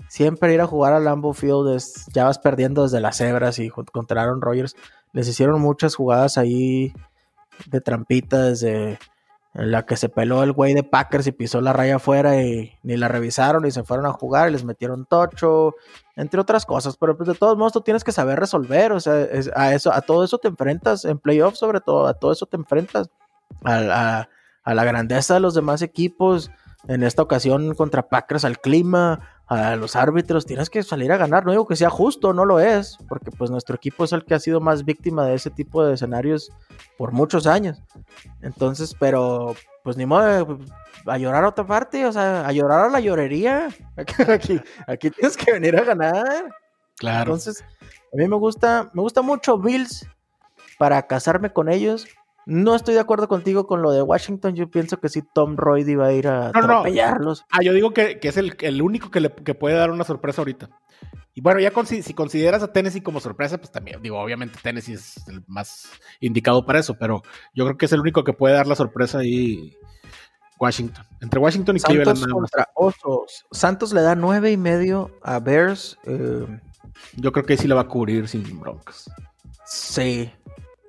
[0.07, 1.81] siempre ir a jugar a Lambeau Field,
[2.13, 4.75] ya vas perdiendo desde las cebras y contra Aaron Rodgers.
[5.13, 6.93] Les hicieron muchas jugadas ahí
[7.67, 8.99] de trampita desde
[9.53, 12.95] la que se peló el güey de Packers y pisó la raya afuera y ni
[12.95, 15.75] la revisaron y se fueron a jugar y les metieron tocho,
[16.15, 16.95] entre otras cosas.
[16.97, 20.01] Pero pues de todos modos tú tienes que saber resolver, o sea, a, eso, a
[20.01, 23.09] todo eso te enfrentas, en playoffs sobre todo, a todo eso te enfrentas,
[23.65, 24.29] a, a
[24.65, 26.51] la grandeza de los demás equipos,
[26.87, 31.45] en esta ocasión contra Packers al clima, a los árbitros, tienes que salir a ganar.
[31.45, 34.33] No digo que sea justo, no lo es, porque pues nuestro equipo es el que
[34.33, 36.51] ha sido más víctima de ese tipo de escenarios
[36.97, 37.83] por muchos años.
[38.41, 40.59] Entonces, pero pues ni modo
[41.05, 43.69] a llorar a otra parte, o sea, a llorar a la llorería.
[43.97, 46.55] Aquí, aquí, tienes que venir a ganar.
[46.97, 47.33] Claro.
[47.33, 47.63] Entonces,
[48.13, 50.07] a mí me gusta, me gusta mucho Bills
[50.77, 52.07] para casarme con ellos.
[52.45, 54.55] No estoy de acuerdo contigo con lo de Washington.
[54.55, 57.45] Yo pienso que sí, Tom Brady va a ir a atropellarlos.
[57.49, 60.69] Ah, yo digo que, es el, único que, le, puede dar una sorpresa ahorita.
[61.33, 65.25] Y bueno, ya si consideras a Tennessee como sorpresa, pues también, digo, obviamente Tennessee es
[65.27, 67.23] el más indicado para eso, pero
[67.53, 69.77] yo creo que es el único que puede dar la sorpresa ahí.
[70.59, 71.05] Washington.
[71.21, 72.47] Entre Washington y Santos Cleveland.
[72.75, 73.45] Osos.
[73.51, 75.97] Santos le da nueve y medio a Bears.
[76.03, 76.45] Eh,
[77.15, 79.09] yo creo que sí la va a cubrir sin broncas.
[79.65, 80.31] Sí.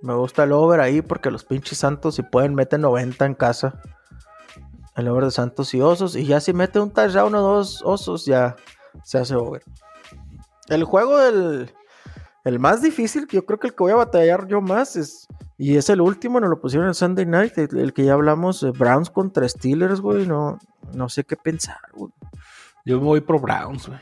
[0.03, 3.81] Me gusta el over ahí porque los pinches Santos, si pueden, meten 90 en casa.
[4.97, 6.17] El over de Santos y Osos.
[6.17, 8.57] Y ya si mete un touchdown o dos Osos, ya
[9.05, 9.63] se hace over.
[10.69, 11.73] El juego del.
[12.45, 15.29] El más difícil, yo creo que el que voy a batallar yo más es.
[15.57, 19.11] Y es el último, nos lo pusieron en Sunday night, el, que ya hablamos, Browns
[19.11, 20.27] contra Steelers, güey.
[20.27, 20.59] No,
[20.93, 22.13] no sé qué pensar, güey.
[22.85, 24.01] Yo me voy por Browns, güey.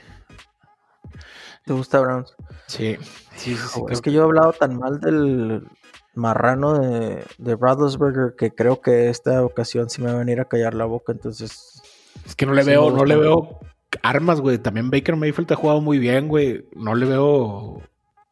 [1.64, 2.34] ¿Te gusta Browns?
[2.66, 2.96] Sí.
[3.36, 5.66] sí, sí, es que yo he hablado tan mal del
[6.14, 10.74] marrano de, de que creo que esta ocasión sí me va a venir a callar
[10.74, 11.82] la boca, entonces...
[12.26, 13.60] Es que no le veo, no le veo
[14.02, 14.58] armas, güey.
[14.58, 16.66] También Baker Mayfield ha jugado muy bien, güey.
[16.74, 17.82] No le veo...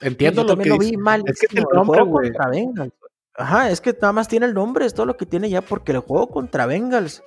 [0.01, 0.69] Entiendo lo que...
[0.69, 1.23] Lo vi mal.
[1.27, 2.33] Es que el nombre, güey.
[3.35, 5.93] Ajá, es que nada más tiene el nombre, es todo lo que tiene ya, porque
[5.93, 7.23] el juego contra Bengals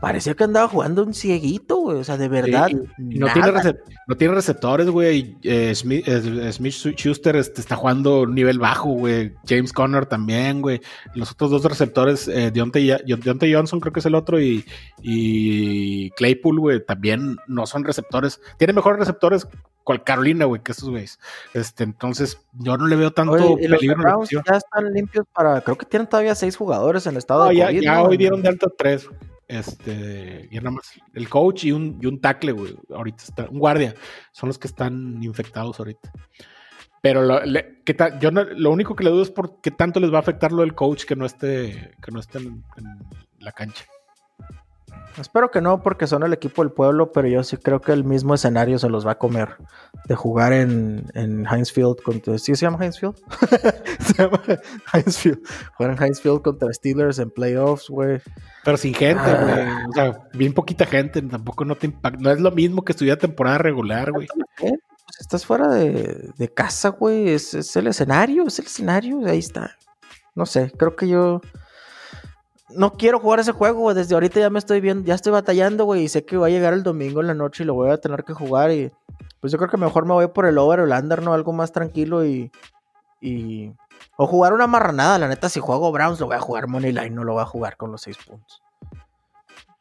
[0.00, 1.98] Parecía que andaba jugando un cieguito, güey.
[1.98, 2.68] O sea, de verdad.
[2.98, 5.36] no, tiene receptores, güey.
[5.42, 9.32] Eh, Smith, eh, Smith, Schuster este, está jugando nivel bajo, güey.
[9.48, 10.80] James Conner también, güey.
[11.14, 12.96] Los otros dos receptores, eh, Deontay,
[13.52, 14.64] Johnson creo que es el otro, y,
[15.00, 18.40] y Claypool, güey, también no son receptores.
[18.58, 19.46] Tiene mejores receptores
[19.84, 21.20] cual Carolina, güey, que esos güeyes.
[21.52, 24.24] Este, entonces, yo no le veo tanto peligro.
[24.24, 25.60] ya están limpios para.
[25.60, 27.56] Creo que tienen todavía seis jugadores en estado de.
[27.56, 29.08] Ya, ya hoy dieron de alta tres.
[29.46, 33.58] Este, y nada más el coach y un, y un tackle, güey, ahorita está, un
[33.58, 33.94] guardia,
[34.32, 36.10] son los que están infectados ahorita.
[37.02, 37.44] Pero lo,
[38.18, 40.62] yo lo único que le dudo es por qué tanto les va a afectar lo
[40.62, 42.64] del coach que no esté, que no esté en
[43.40, 43.84] la cancha.
[45.18, 48.04] Espero que no, porque son el equipo del pueblo, pero yo sí creo que el
[48.04, 49.56] mismo escenario se los va a comer.
[50.06, 52.36] De jugar en, en Heinz Field contra.
[52.38, 53.16] ¿Sí se llama Heinz Field?
[54.00, 54.40] se llama
[54.92, 55.40] Heinz Field.
[55.76, 58.20] Jugar en Heinz Field contra Steelers en playoffs, güey.
[58.64, 59.40] Pero sin gente, ah.
[59.42, 59.88] güey.
[59.88, 61.22] O sea, bien poquita gente.
[61.22, 62.20] Tampoco no te impacta.
[62.20, 64.26] No es lo mismo que estudiar temporada regular, güey.
[64.58, 64.72] Pues
[65.20, 67.28] estás fuera de, de casa, güey.
[67.28, 69.24] Es, es el escenario, es el escenario.
[69.26, 69.76] Ahí está.
[70.34, 71.40] No sé, creo que yo
[72.70, 73.94] no quiero jugar ese juego, güey.
[73.94, 76.04] Desde ahorita ya me estoy viendo, ya estoy batallando, güey.
[76.04, 77.98] Y sé que va a llegar el domingo en la noche y lo voy a
[77.98, 78.70] tener que jugar.
[78.70, 78.92] Y
[79.40, 81.34] pues yo creo que mejor me voy por el over o el under, ¿no?
[81.34, 82.50] Algo más tranquilo y.
[83.20, 83.72] y...
[84.16, 85.18] O jugar una marranada.
[85.18, 87.46] La neta, si juego Browns, lo voy a jugar Money Line, no lo voy a
[87.46, 88.62] jugar con los seis puntos.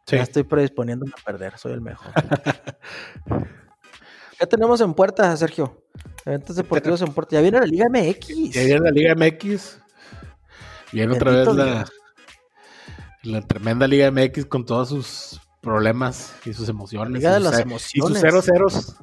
[0.07, 2.11] Ya estoy predisponiéndome a perder, soy el mejor.
[4.39, 5.83] ¿Qué tenemos en puerta, Sergio?
[6.25, 7.35] Eventos deportivos en puerta.
[7.35, 8.51] Ya viene la Liga MX.
[8.51, 9.79] Ya viene la Liga MX.
[10.91, 11.85] Viene otra vez la.
[13.23, 17.13] La tremenda Liga MX con todos sus problemas y sus emociones.
[17.13, 17.93] Liga de las emociones.
[17.93, 18.95] Y sus ceros ceros.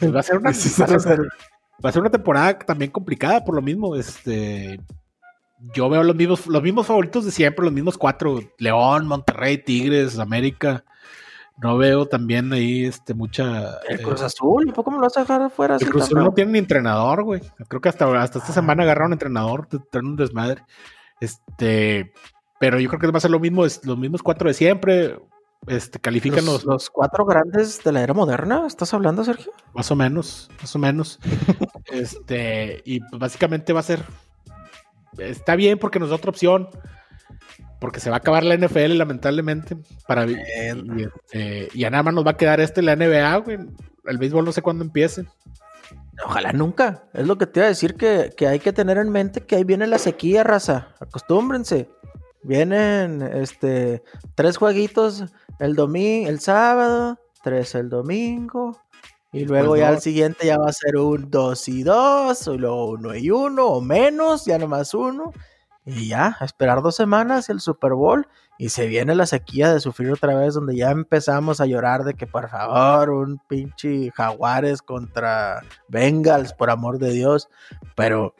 [0.00, 0.50] Pues va a ser una,
[1.84, 3.94] va a ser una temporada también complicada por lo mismo.
[3.96, 4.80] Este,
[5.74, 10.18] yo veo los mismos, los mismos favoritos de siempre, los mismos cuatro: León, Monterrey, Tigres,
[10.18, 10.84] América.
[11.62, 13.78] No veo también ahí este, mucha.
[13.88, 15.76] El Cruz eh, Azul, ¿por me lo vas a dejar afuera?
[15.78, 17.42] El Cruz Azul no tiene ni entrenador, güey.
[17.68, 20.64] Creo que hasta, hasta esta semana agarraron entrenador, traen un desmadre.
[21.20, 22.12] Este,
[22.58, 25.18] pero yo creo que va a ser lo mismo, es, los mismos cuatro de siempre.
[25.66, 29.50] Este, califican los, los, cuatro grandes de la era moderna, ¿estás hablando, Sergio?
[29.72, 31.18] Más o menos, más o menos.
[31.86, 34.02] este, y pues básicamente va a ser.
[35.16, 36.68] Está bien porque nos da otra opción.
[37.80, 39.76] Porque se va a acabar la NFL, lamentablemente.
[40.06, 43.58] Para, y, este, y, a nada más nos va a quedar este la NBA, güey.
[44.06, 45.26] El béisbol no sé cuándo empiece.
[46.24, 47.04] Ojalá nunca.
[47.12, 49.56] Es lo que te iba a decir que, que hay que tener en mente que
[49.56, 50.94] ahí viene la sequía, raza.
[51.00, 51.88] Acostúmbrense.
[52.44, 54.04] Vienen este
[54.34, 55.24] tres jueguitos
[55.58, 58.78] el domingo, el sábado, tres el domingo.
[59.32, 62.90] Y luego ya el siguiente ya va a ser un 2 y 2, o luego
[62.90, 65.32] 1 y 1, o menos, ya nomás uno.
[65.84, 68.28] Y ya, a esperar dos semanas el Super Bowl.
[68.58, 72.14] Y se viene la sequía de sufrir otra vez, donde ya empezamos a llorar de
[72.14, 77.48] que por favor, un pinche Jaguares contra Bengals, por amor de Dios.
[77.96, 78.34] Pero,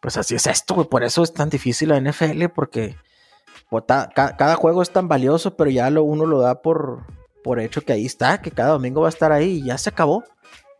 [0.00, 0.88] pues así es esto, güey.
[0.88, 2.96] Por eso es tan difícil la NFL, porque
[4.14, 7.04] cada juego es tan valioso, pero ya lo, uno lo da por,
[7.42, 9.90] por hecho que ahí está, que cada domingo va a estar ahí y ya se
[9.90, 10.24] acabó.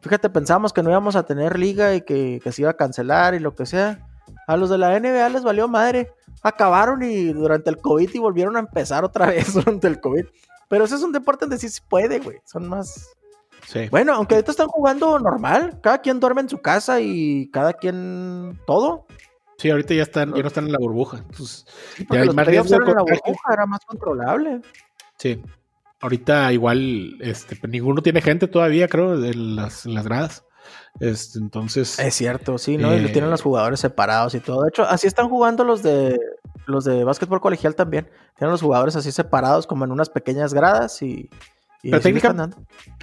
[0.00, 3.40] Fíjate, pensábamos que no íbamos a tener liga y que, se iba a cancelar y
[3.40, 4.06] lo que sea.
[4.46, 6.12] A los de la NBA les valió madre.
[6.42, 10.26] Acabaron y durante el COVID y volvieron a empezar otra vez durante el COVID.
[10.68, 12.38] Pero ese es un deporte donde sí se puede, güey.
[12.44, 13.10] Son más.
[13.66, 13.88] Sí.
[13.90, 15.80] Bueno, aunque ahorita están jugando normal.
[15.82, 18.60] Cada quien duerme en su casa y cada quien.
[18.66, 19.06] Todo.
[19.58, 21.18] Sí, ahorita ya están, ya no están en la burbuja.
[21.18, 21.66] Entonces,
[22.08, 24.60] ya hay más riesgo en la burbuja, era más controlable.
[25.16, 25.42] Sí.
[26.00, 30.44] Ahorita igual, este, pues, ninguno tiene gente todavía, creo, en las, las gradas.
[31.00, 31.98] Este, entonces.
[31.98, 32.94] Es cierto, sí, ¿no?
[32.94, 34.62] y tienen eh, los jugadores separados y todo.
[34.62, 36.16] De hecho, así están jugando los de
[36.66, 38.08] los de básquetbol colegial también.
[38.36, 41.30] Tienen los jugadores así separados, como en unas pequeñas gradas y,
[41.82, 42.00] pero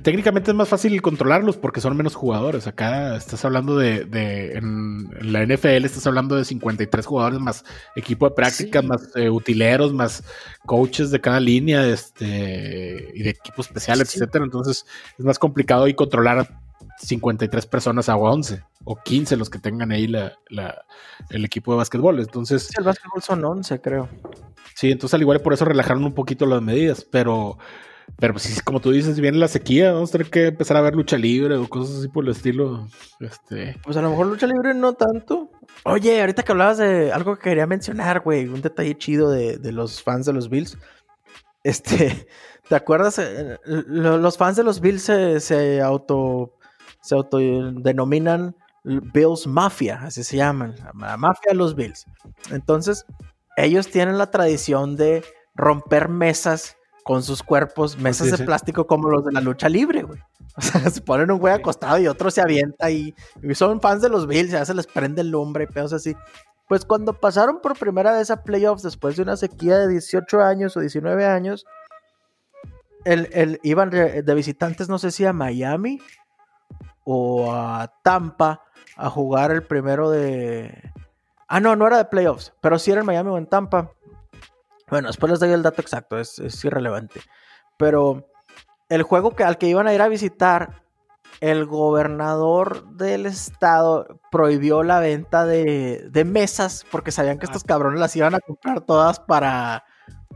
[0.04, 2.68] técnicamente es más fácil controlarlos porque son menos jugadores.
[2.68, 4.02] Acá estás hablando de,
[4.54, 7.64] en, la NFL estás hablando de 53 jugadores más
[7.96, 10.24] equipo de práctica, más eh, utileros, más
[10.66, 14.44] coaches de cada línea este, y de equipos especiales, etcétera.
[14.44, 14.86] Entonces
[15.18, 16.60] es más complicado y controlar
[17.00, 20.38] 53 personas a 11 o 15 los que tengan ahí la,
[21.30, 22.20] el equipo de básquetbol.
[22.20, 24.10] Entonces, el básquetbol son 11, creo.
[24.76, 27.58] Sí, entonces al igual por eso relajaron un poquito las medidas, pero
[28.18, 30.96] pero pues como tú dices, viene la sequía, vamos a tener que empezar a ver
[30.96, 32.88] lucha libre o cosas así por el estilo.
[33.20, 33.78] Este.
[33.84, 35.50] Pues a lo mejor lucha libre no tanto.
[35.84, 40.02] Oye, ahorita que hablabas de algo que quería mencionar, güey, un detalle chido de, los
[40.02, 40.78] fans de los Bills.
[41.64, 42.28] Este,
[42.70, 43.20] ¿te acuerdas?
[43.20, 46.54] Eh, los fans de los Bills se, se auto
[47.06, 52.06] se autodenominan Bills Mafia, así se llaman, la mafia de los Bills.
[52.52, 53.06] Entonces,
[53.58, 55.24] ellos tienen la tradición de
[55.56, 60.20] romper mesas con sus cuerpos, mesas de plástico como los de la lucha libre, güey.
[60.58, 63.14] O sea, se ponen un güey acostado y otro se avienta y,
[63.54, 66.16] son fans de los Bills, ya se les prende el lumbre y pedos así.
[66.68, 70.76] Pues cuando pasaron por primera vez a playoffs después de una sequía de 18 años
[70.76, 71.68] o 19 años,
[73.04, 76.00] el, iban de, visitantes, no sé si a Miami
[77.04, 78.64] o a Tampa
[78.98, 80.92] a jugar el primero de...
[81.48, 83.92] Ah, no, no era de playoffs, pero sí era en Miami o en Tampa.
[84.88, 87.22] Bueno, después les doy el dato exacto, es, irrelevante.
[87.78, 88.30] Pero
[88.90, 90.84] el juego que, al que iban a ir a visitar,
[91.42, 97.68] el gobernador del estado prohibió la venta de, mesas porque sabían que estos ah.
[97.68, 99.84] cabrones las iban a comprar todas para,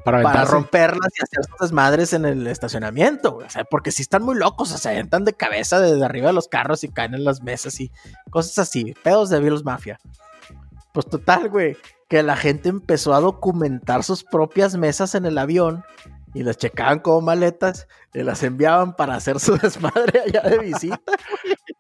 [0.03, 3.37] para, romperlas y hacer sus desmadres en el estacionamiento.
[3.37, 6.33] O sea, porque si están muy locos, o sea, entran de cabeza desde arriba de
[6.33, 7.91] los carros y caen en las mesas y
[8.31, 8.93] cosas así.
[9.03, 9.99] Pedos de Bills Mafia.
[10.91, 11.77] Pues total, güey
[12.09, 15.83] que la gente empezó a documentar sus propias mesas en el avión
[16.33, 20.99] y las checaban como maletas y las enviaban para hacer su desmadre allá de visita.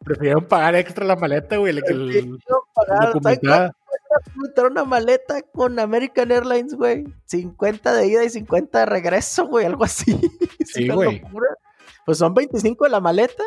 [0.03, 1.75] Prefirieron pagar extra la maleta, güey.
[1.75, 2.39] El,
[2.73, 3.73] pagar,
[4.71, 7.05] una maleta con American Airlines, güey.
[7.25, 10.19] 50 de ida y 50 de regreso, güey, algo así.
[10.65, 11.23] Sí, güey.
[12.05, 13.43] Pues son 25 de la maleta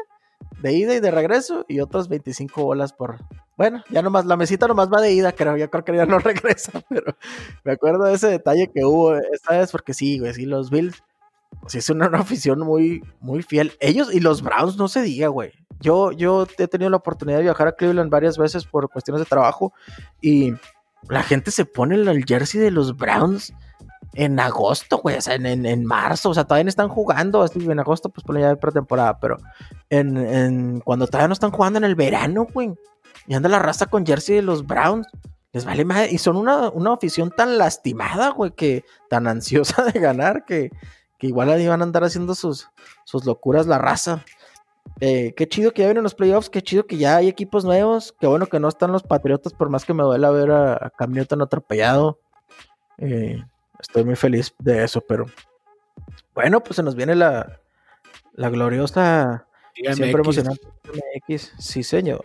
[0.60, 3.18] de ida y de regreso y otros 25 bolas por.
[3.56, 5.56] Bueno, ya nomás, la mesita nomás va de ida, creo.
[5.56, 7.16] Yo creo que ya no regresa, pero
[7.64, 11.02] me acuerdo de ese detalle que hubo esta vez, porque sí, güey, sí, los Bills,
[11.66, 13.72] sí, es una, afición muy, muy fiel.
[13.80, 15.52] Ellos y los Browns, no se diga, güey.
[15.80, 19.26] Yo, yo he tenido la oportunidad de viajar a Cleveland varias veces por cuestiones de
[19.26, 19.72] trabajo
[20.20, 20.54] y
[21.08, 23.52] la gente se pone el jersey de los Browns
[24.14, 28.10] en agosto, güey, o sea, en, marzo, o sea, todavía no están jugando, en agosto,
[28.10, 29.38] pues por ya pretemporada, pero
[29.88, 32.74] en, cuando todavía no están jugando en el verano, güey,
[33.26, 35.06] y anda la raza con jersey de los Browns,
[35.52, 39.98] les vale más, y son una, una afición tan lastimada, güey, que tan ansiosa de
[39.98, 40.70] ganar, que,
[41.18, 42.70] que igual ahí van a andar haciendo sus,
[43.04, 44.24] sus locuras la raza.
[45.00, 48.14] Eh, qué chido que ya vienen los playoffs, qué chido que ya hay equipos nuevos,
[48.18, 50.90] qué bueno que no están los Patriotas, por más que me duela ver a, a
[50.90, 52.18] Cam Newton atropellado.
[52.98, 53.42] Eh,
[53.82, 55.26] estoy muy feliz de eso, pero
[56.34, 57.60] bueno, pues se nos viene la,
[58.34, 60.66] la gloriosa, siempre emocionante
[61.28, 62.24] MX, sí señor.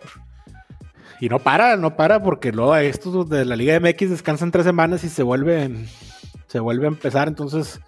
[1.20, 5.02] Y no para, no para, porque luego estos de la Liga MX descansan tres semanas
[5.04, 5.88] y se vuelven,
[6.46, 7.80] se vuelve a empezar, entonces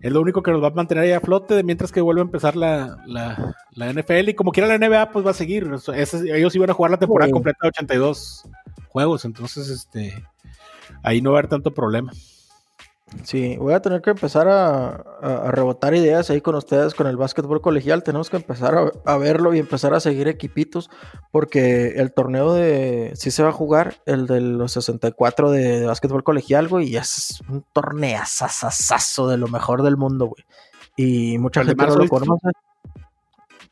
[0.00, 2.24] es lo único que nos va a mantener ahí a flote mientras que vuelve a
[2.24, 5.70] empezar la, la, NFL y como quiera la NBA pues va a seguir,
[6.34, 8.48] ellos iban a jugar la temporada completa de 82
[8.88, 10.24] juegos, entonces este
[11.02, 12.12] ahí no va a haber tanto problema.
[13.24, 17.60] Sí, voy a tener que empezar a, rebotar ideas ahí con ustedes con el básquetbol
[17.60, 18.02] colegial.
[18.02, 20.90] Tenemos que empezar a, verlo y empezar a seguir equipitos
[21.32, 25.86] porque el torneo de sí se va a jugar, el de los 64 de, de
[25.86, 30.44] básquetbol colegial, güey, y es un torneazazazazo de lo mejor del mundo, güey.
[30.96, 32.48] Y mucha gente no lo conoce.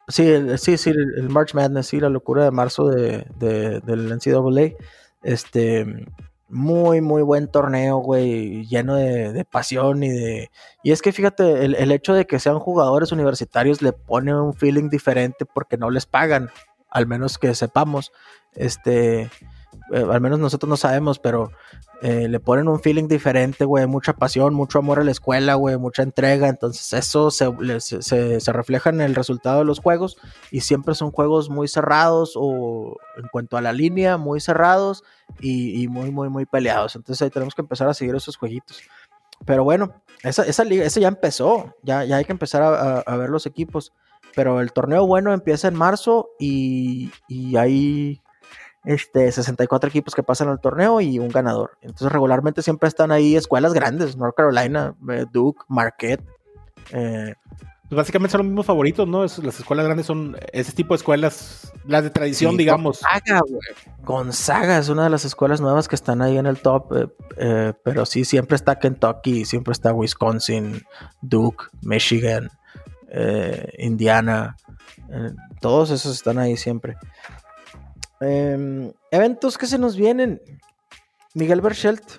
[0.09, 4.77] Sí, sí, sí, el, March Madness, sí, la locura de marzo de, del NCAA.
[5.23, 6.07] Este,
[6.49, 10.51] muy, muy buen torneo, güey, lleno de, pasión y de...
[10.83, 14.89] Y es que fíjate, el, hecho de que sean jugadores universitarios le pone un feeling
[14.89, 16.51] diferente porque no les pagan,
[16.91, 18.13] al menos que sepamos.
[18.55, 19.31] Este...
[19.93, 21.51] eh, al menos nosotros no sabemos, pero
[22.03, 25.77] eh, le ponen un feeling diferente, güey, mucha pasión, mucho amor a la escuela, güey,
[25.79, 30.17] mucha entrega, entonces eso se, se, refleja en el resultado de los juegos
[30.51, 35.03] y siempre son juegos muy cerrados o en cuanto a la línea, muy cerrados
[35.41, 38.81] y, muy, muy, muy peleados, entonces ahí tenemos que empezar a seguir esos jueguitos.
[39.45, 42.63] Pero bueno, esa, esa liga, esa ya empezó, ya, ya hay que empezar
[43.07, 43.93] a, ver los equipos.
[44.35, 48.21] Pero el torneo bueno empieza en marzo y, y hay
[48.85, 51.79] este, 64 equipos que pasan al torneo y un ganador.
[51.83, 56.25] Entonces regularmente siempre están ahí escuelas grandes, North Carolina, eh, Duke, Marquette.
[56.93, 57.35] Eh,
[57.89, 59.23] pues básicamente son los mismos favoritos, ¿no?
[59.23, 63.01] las escuelas grandes son ese tipo de escuelas, las de tradición, digamos.
[63.01, 63.41] Gonzaga,
[64.05, 68.05] Gonzaga es una de las escuelas nuevas que están ahí en el top, eh, pero
[68.05, 70.83] sí, siempre está Kentucky, siempre está Wisconsin,
[71.23, 72.51] Duke, Michigan,
[73.79, 74.57] Indiana.
[75.63, 76.99] todos esos están ahí siempre.
[78.21, 80.41] Em, eventos que se nos vienen.
[81.35, 82.19] Miguel Berchelt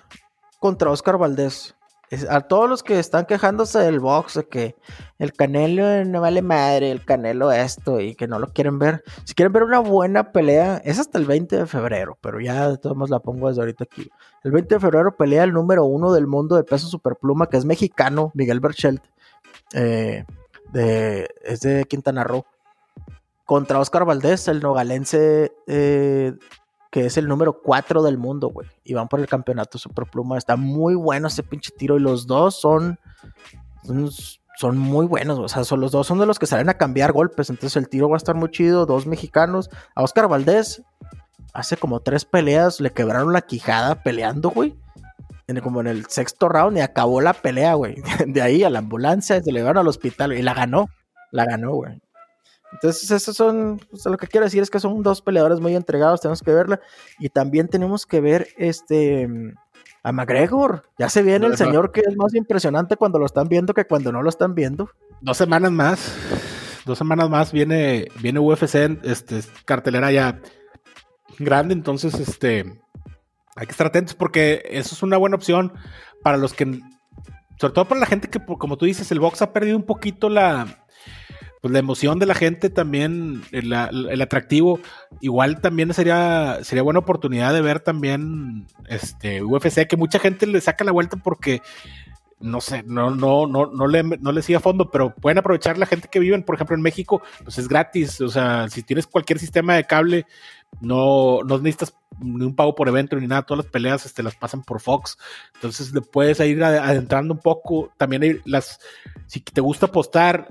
[0.58, 1.74] contra Oscar Valdés.
[2.28, 4.74] a todos los que están quejándose del box, de que
[5.20, 9.04] el Canelo no vale madre, el Canelo esto y que no lo quieren ver.
[9.22, 12.78] Si quieren ver una buena pelea, es hasta el 20 de febrero, pero ya de
[12.78, 14.10] todos modos la pongo desde ahorita aquí.
[14.42, 17.64] El 20 de febrero pelea el número uno del mundo de peso superpluma, que es
[17.64, 19.04] mexicano, Miguel Berchelt.
[19.74, 20.24] Eh,
[21.44, 22.44] es de Quintana Roo
[23.50, 26.34] contra Oscar Valdés, el nogalense, eh,
[26.88, 28.68] que es el número 4 del mundo, güey.
[28.84, 30.38] Y van por el campeonato Superpluma.
[30.38, 31.96] Está muy bueno ese pinche tiro.
[31.96, 33.00] Y los dos son,
[34.56, 35.40] son, muy buenos.
[35.40, 37.50] O sea, son, los dos son de los que salen a cambiar golpes.
[37.50, 38.86] Entonces el tiro va a estar muy chido.
[38.86, 39.68] Dos mexicanos.
[39.96, 40.84] A Oscar Valdés,
[41.52, 44.78] hace como tres peleas, le quebraron la quijada peleando, güey.
[45.60, 47.96] como en el sexto round y acabó la pelea, güey.
[48.28, 50.86] De ahí a la ambulancia, se le llevaron al hospital y la ganó.
[51.32, 52.00] La ganó, güey.
[52.72, 56.42] Entonces, eso son, lo que quiero decir es que son dos peleadores muy entregados, tenemos
[56.42, 56.80] que verla.
[57.18, 59.28] Y también tenemos que ver este
[60.02, 60.84] a McGregor.
[60.98, 64.12] Ya se viene el señor que es más impresionante cuando lo están viendo que cuando
[64.12, 64.90] no lo están viendo.
[65.20, 66.14] Dos semanas más,
[66.86, 70.40] dos semanas más viene, viene UFC, este, cartelera ya
[71.38, 72.80] grande, entonces este
[73.56, 75.72] hay que estar atentos porque eso es una buena opción
[76.22, 76.80] para los que,
[77.58, 80.30] sobre todo para la gente que, como tú dices, el box ha perdido un poquito
[80.30, 80.79] la,
[81.60, 83.72] pues la emoción de la gente también, el,
[84.22, 84.80] atractivo,
[85.20, 90.60] igual también sería, sería buena oportunidad de ver también este UFC, que mucha gente le
[90.60, 91.60] saca la vuelta porque
[92.40, 95.76] no sé, no, no, no, no le, no le sigue a fondo, pero pueden aprovechar
[95.76, 98.18] la gente que vive, por ejemplo, en México, pues es gratis.
[98.22, 100.26] O sea, si tienes cualquier sistema de cable,
[100.80, 104.36] no, no necesitas ni un pago por evento ni nada, todas las peleas este, las
[104.36, 105.18] pasan por Fox.
[105.54, 107.92] Entonces le puedes ir adentrando un poco.
[107.98, 108.80] También hay las,
[109.26, 110.48] si te gusta apostar,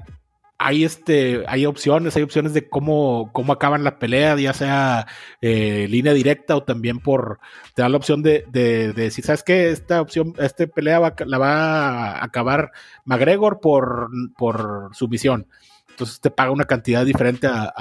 [0.62, 5.08] hay este, hay opciones, hay opciones de cómo, cómo acaban la pelea, ya sea
[5.42, 7.40] eh, línea directa o también por,
[7.74, 9.70] te da la opción de, de, decir, ¿sabes qué?
[9.72, 12.72] Esta opción, esta pelea la va a acabar
[13.06, 15.48] McGregor por, por sumisión.
[15.92, 17.74] Entonces te paga una cantidad diferente a,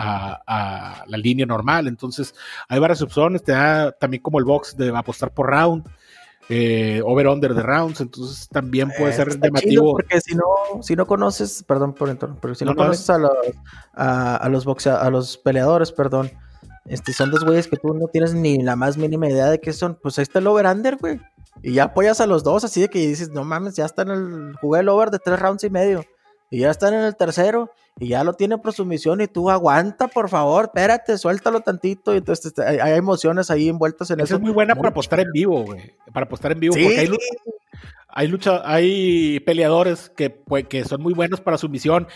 [0.46, 1.88] a, la línea normal.
[1.88, 2.34] Entonces
[2.68, 5.84] hay varias opciones, te da también como el box de apostar por round
[6.48, 9.92] eh, over-under de rounds, entonces también puede ser llamativo.
[9.92, 13.32] Porque si no, si no conoces, perdón por entonces, pero si no, conoces a los,
[13.94, 16.30] a, los a los peleadores, perdón,
[16.86, 19.72] este, son dos güeyes que tú no tienes ni la más mínima idea de qué
[19.72, 21.20] son, pues ahí está el over-under, güey.
[21.62, 24.10] Y ya apoyas a los dos, así de que dices, no mames, ya está en
[24.10, 26.04] el, jugué el over de tres rounds y medio.
[26.50, 30.08] Y ya están en el tercero y ya lo tiene por sumisión y tú aguanta,
[30.08, 32.14] por favor, espérate, suéltalo tantito.
[32.14, 34.36] Y entonces este, hay, emociones ahí envueltas en eso.
[34.36, 35.94] es muy buena para apostar en vivo, güey.
[36.12, 37.10] Para apostar en vivo, porque hay,
[38.08, 42.06] hay, lucha, hay peleadores que, pues, que son muy buenos para sumisión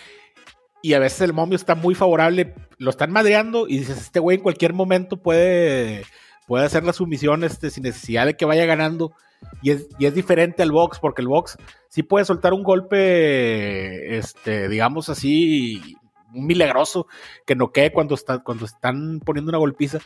[0.83, 4.39] y a veces el momio está muy favorable, lo están madreando y dices, este güey
[4.39, 6.05] en cualquier momento puede,
[6.47, 9.13] puede hacer la sumisión este, sin necesidad de que vaya ganando.
[9.61, 11.57] Y es, diferente al box, porque el box
[11.89, 15.97] sí puede soltar un golpe, este, digamos así,
[16.33, 17.07] milagroso,
[17.45, 19.99] que no quede cuando, está, cuando están poniendo una golpiza,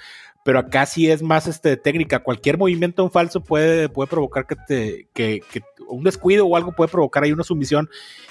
[0.45, 2.20] pero acá sí es más este, técnica.
[2.20, 5.43] Cualquier movimiento en falso puede, puede provocar que,
[5.89, 7.89] un descuido o algo puede provocar ahí una sumisión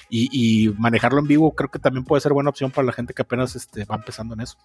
[0.09, 3.21] y, manejarlo en vivo creo que también puede ser buena opción para la gente que
[3.21, 4.57] apenas va empezando en eso.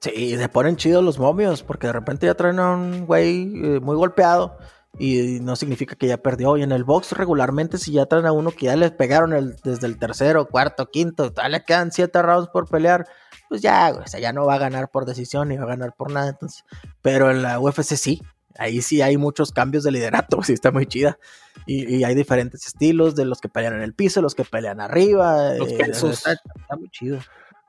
[0.00, 3.80] Sí, se ponen chidos los momios, porque de repente ya traen a un güey eh,
[3.80, 4.56] muy golpeado
[4.96, 6.56] y no significa que ya perdió.
[6.56, 9.56] Y en el box regularmente si ya traen a uno que ya les pegaron el,
[9.64, 13.06] desde el tercero, cuarto, quinto, le quedan siete rounds por pelear,
[13.48, 15.94] pues ya, o sea, ya no va a ganar por decisión ni va a ganar
[15.96, 16.30] por nada.
[16.30, 16.64] Entonces,
[17.02, 18.22] pero en la UFC sí,
[18.56, 21.18] ahí sí hay muchos cambios de liderato, sí está muy chida.
[21.66, 25.54] Y, hay diferentes estilos de los que pelean en el piso, los que pelean arriba.
[25.54, 26.36] Los eh, Está,
[26.78, 27.18] muy chido.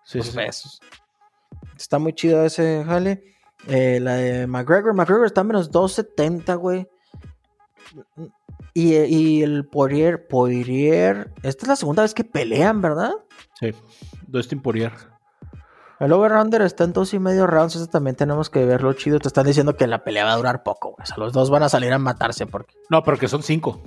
[0.05, 0.80] Sí, los
[1.77, 3.23] Está muy chido ese jale.
[3.67, 6.87] Eh, la de McGregor, McGregor está a menos 270, güey.
[8.73, 13.13] Y, y, el Poirier, Poirier, esta es la segunda vez que pelean, ¿verdad?
[13.59, 13.71] Sí,
[14.27, 14.93] Dustin Poirier.
[15.99, 19.19] El over-under está en dos y medio rounds, eso también tenemos que verlo chido.
[19.19, 21.03] Te están diciendo que la pelea va a durar poco, güey.
[21.03, 22.75] O sea, los dos van a salir a matarse porque...
[22.89, 23.83] No, porque son cinco.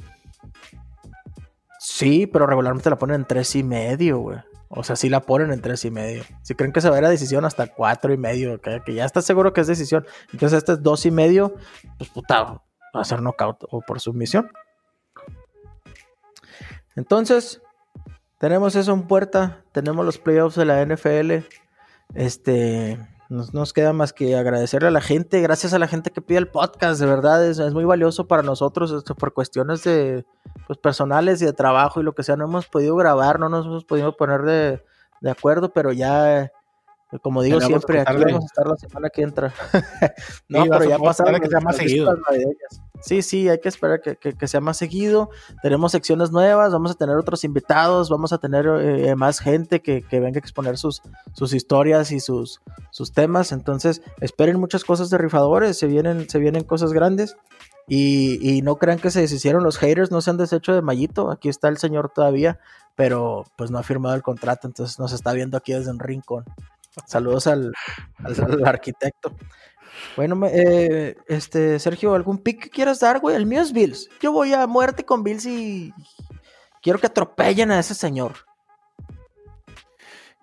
[1.94, 4.38] Sí, pero regularmente la ponen en tres y medio, güey.
[4.68, 6.24] O sea, sí la ponen en tres y medio.
[6.40, 9.04] Si creen que se va a ir a decisión hasta cuatro y medio, que, ya
[9.04, 10.06] está seguro que es decisión.
[10.32, 11.54] Entonces este es dos y medio,
[11.98, 12.62] pues puta, va
[12.94, 14.50] a ser knockout o por sumisión.
[16.96, 17.60] Entonces,
[18.38, 19.62] tenemos eso en puerta.
[19.72, 21.46] Tenemos los playoffs de la NFL.
[22.14, 22.98] Este,
[23.32, 26.38] nos, nos, queda más que agradecerle a la gente, gracias a la gente que pide
[26.38, 30.24] el podcast, de verdad es, es muy valioso para nosotros esto, por cuestiones de
[30.66, 33.66] pues, personales y de trabajo y lo que sea, no hemos podido grabar, no nos
[33.66, 34.84] hemos podido poner de,
[35.20, 36.52] de acuerdo, pero ya,
[37.20, 39.52] como digo siempre, aquí vamos a estar la semana que entra.
[40.48, 42.16] no, sí, pero ya pasaron que sea más seguido.
[43.02, 45.28] Sí, sí, hay que esperar que, que, que, sea más seguido.
[45.62, 50.02] Tenemos secciones nuevas, vamos a tener otros invitados, vamos a tener eh, más gente que,
[50.02, 51.02] que, venga a exponer sus,
[51.32, 52.60] sus historias y sus,
[52.90, 53.50] sus temas.
[53.50, 57.36] Entonces, esperen muchas cosas de rifadores, se vienen, se vienen cosas grandes.
[57.88, 61.30] Y, y, no crean que se deshicieron los haters, no se han deshecho de Mayito.
[61.32, 62.60] Aquí está el señor todavía,
[62.94, 66.44] pero pues no ha firmado el contrato, entonces nos está viendo aquí desde un rincón.
[67.06, 67.72] Saludos al,
[68.24, 69.34] al, al arquitecto.
[70.16, 73.36] Bueno, eh, este, Sergio, ¿algún pick que quieras dar, güey?
[73.36, 74.08] El mío es Bills.
[74.20, 75.92] Yo voy a muerte con Bills y
[76.82, 78.32] quiero que atropellen a ese señor.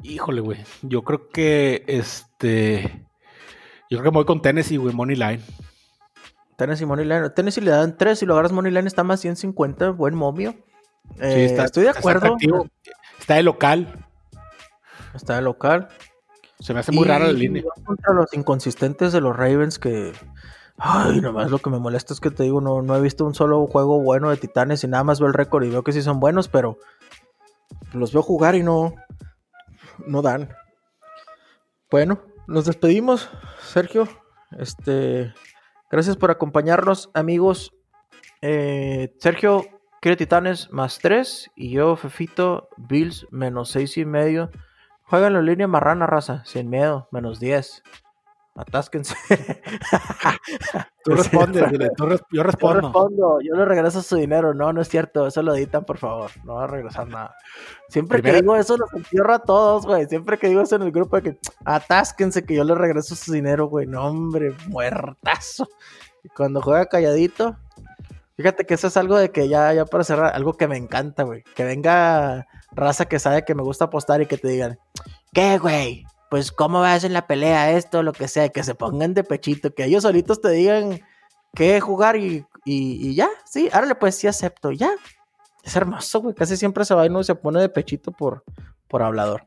[0.02, 0.64] Híjole, güey.
[0.82, 3.06] Yo creo que este.
[3.90, 5.42] Yo creo que me voy con Tennessee, güey, Money Line.
[6.56, 7.30] Tennessee Money Line.
[7.32, 10.56] Tennessee le dan 3, si lo agarras Money Line está más 150, buen momio.
[11.20, 12.38] Eh, sí, está, estoy de acuerdo.
[12.40, 14.06] Está, está de local.
[15.14, 15.90] Está de local.
[16.60, 17.64] Se me hace muy y, raro la línea.
[17.86, 20.14] Contra los inconsistentes de los Ravens que.
[20.78, 23.34] Ay, nomás lo que me molesta es que te digo, no, no he visto un
[23.34, 26.02] solo juego bueno de Titanes y nada más veo el récord y veo que sí
[26.02, 26.78] son buenos, pero
[27.94, 28.94] los veo jugar y no,
[30.08, 30.50] no dan.
[31.92, 33.30] Bueno, nos despedimos,
[33.62, 34.08] Sergio.
[34.58, 35.34] Este,
[35.92, 37.74] gracias por acompañarnos, amigos.
[38.42, 39.66] Eh, Sergio
[40.02, 44.50] quiere Titanes más 3 y yo, Fefito, Bills menos 6 y medio.
[45.10, 47.82] Juegan en línea marrana, raza, sin miedo, menos 10.
[48.56, 49.16] Atásquense.
[51.04, 52.82] tú respondes, dile, tú res yo respondo.
[52.82, 54.54] Yo respondo, yo le regreso su dinero.
[54.54, 56.30] No, no es cierto, eso lo editan, por favor.
[56.44, 57.34] No va a regresar nada.
[57.88, 58.36] Siempre Primero...
[58.36, 60.06] que digo eso, los entierro a todos, güey.
[60.08, 63.32] Siempre que digo eso en el grupo, de que atásquense que yo le regreso su
[63.32, 63.88] dinero, güey.
[63.88, 65.68] No, hombre, muertazo.
[66.24, 67.56] Y cuando juega calladito,
[68.36, 71.24] fíjate que eso es algo de que ya, ya para cerrar, algo que me encanta,
[71.24, 71.44] güey.
[71.56, 74.80] Que venga raza que sabe que me gusta apostar y que te digan,
[75.34, 76.06] ¿qué, güey?
[76.30, 77.72] Pues, ¿cómo vas en la pelea?
[77.72, 81.02] Esto, lo que sea, que se pongan de pechito, que ellos solitos te digan
[81.56, 84.92] qué jugar y, y, ya, sí, ahora pues sí acepto, ya.
[85.64, 88.44] Es hermoso, güey, casi siempre se va y no se pone de pechito por,
[88.88, 89.44] por hablador.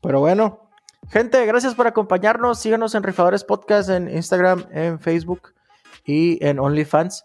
[0.00, 0.70] Pero bueno,
[1.10, 2.58] gente, gracias por acompañarnos.
[2.58, 5.52] Síganos en Rifadores Podcast en Instagram, en Facebook
[6.04, 7.22] y en OnlyFans.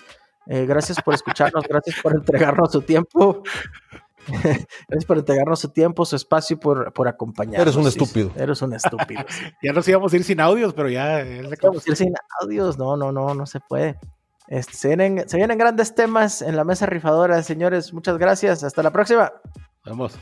[0.47, 3.43] Eh, gracias por escucharnos, gracias por entregarnos su tiempo.
[4.87, 7.61] Gracias por entregarnos su tiempo, su espacio y por, por acompañarnos.
[7.61, 8.29] Eres un estúpido.
[8.29, 9.23] Sí, eres un estúpido.
[9.27, 9.43] Sí.
[9.63, 11.23] ya nos íbamos a ir sin audios, pero ya.
[11.23, 12.77] Nos íbamos a ir sin audios.
[12.77, 13.97] No, no, no, no se puede.
[14.47, 17.93] Este, se, vienen, se vienen grandes temas en la mesa rifadora, señores.
[17.93, 18.63] Muchas gracias.
[18.63, 19.31] Hasta la próxima.
[19.85, 20.17] Vamos.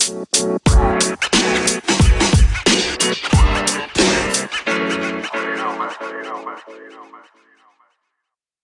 [0.00, 0.06] You
[5.56, 5.90] know, man.
[6.08, 7.24] You know, man.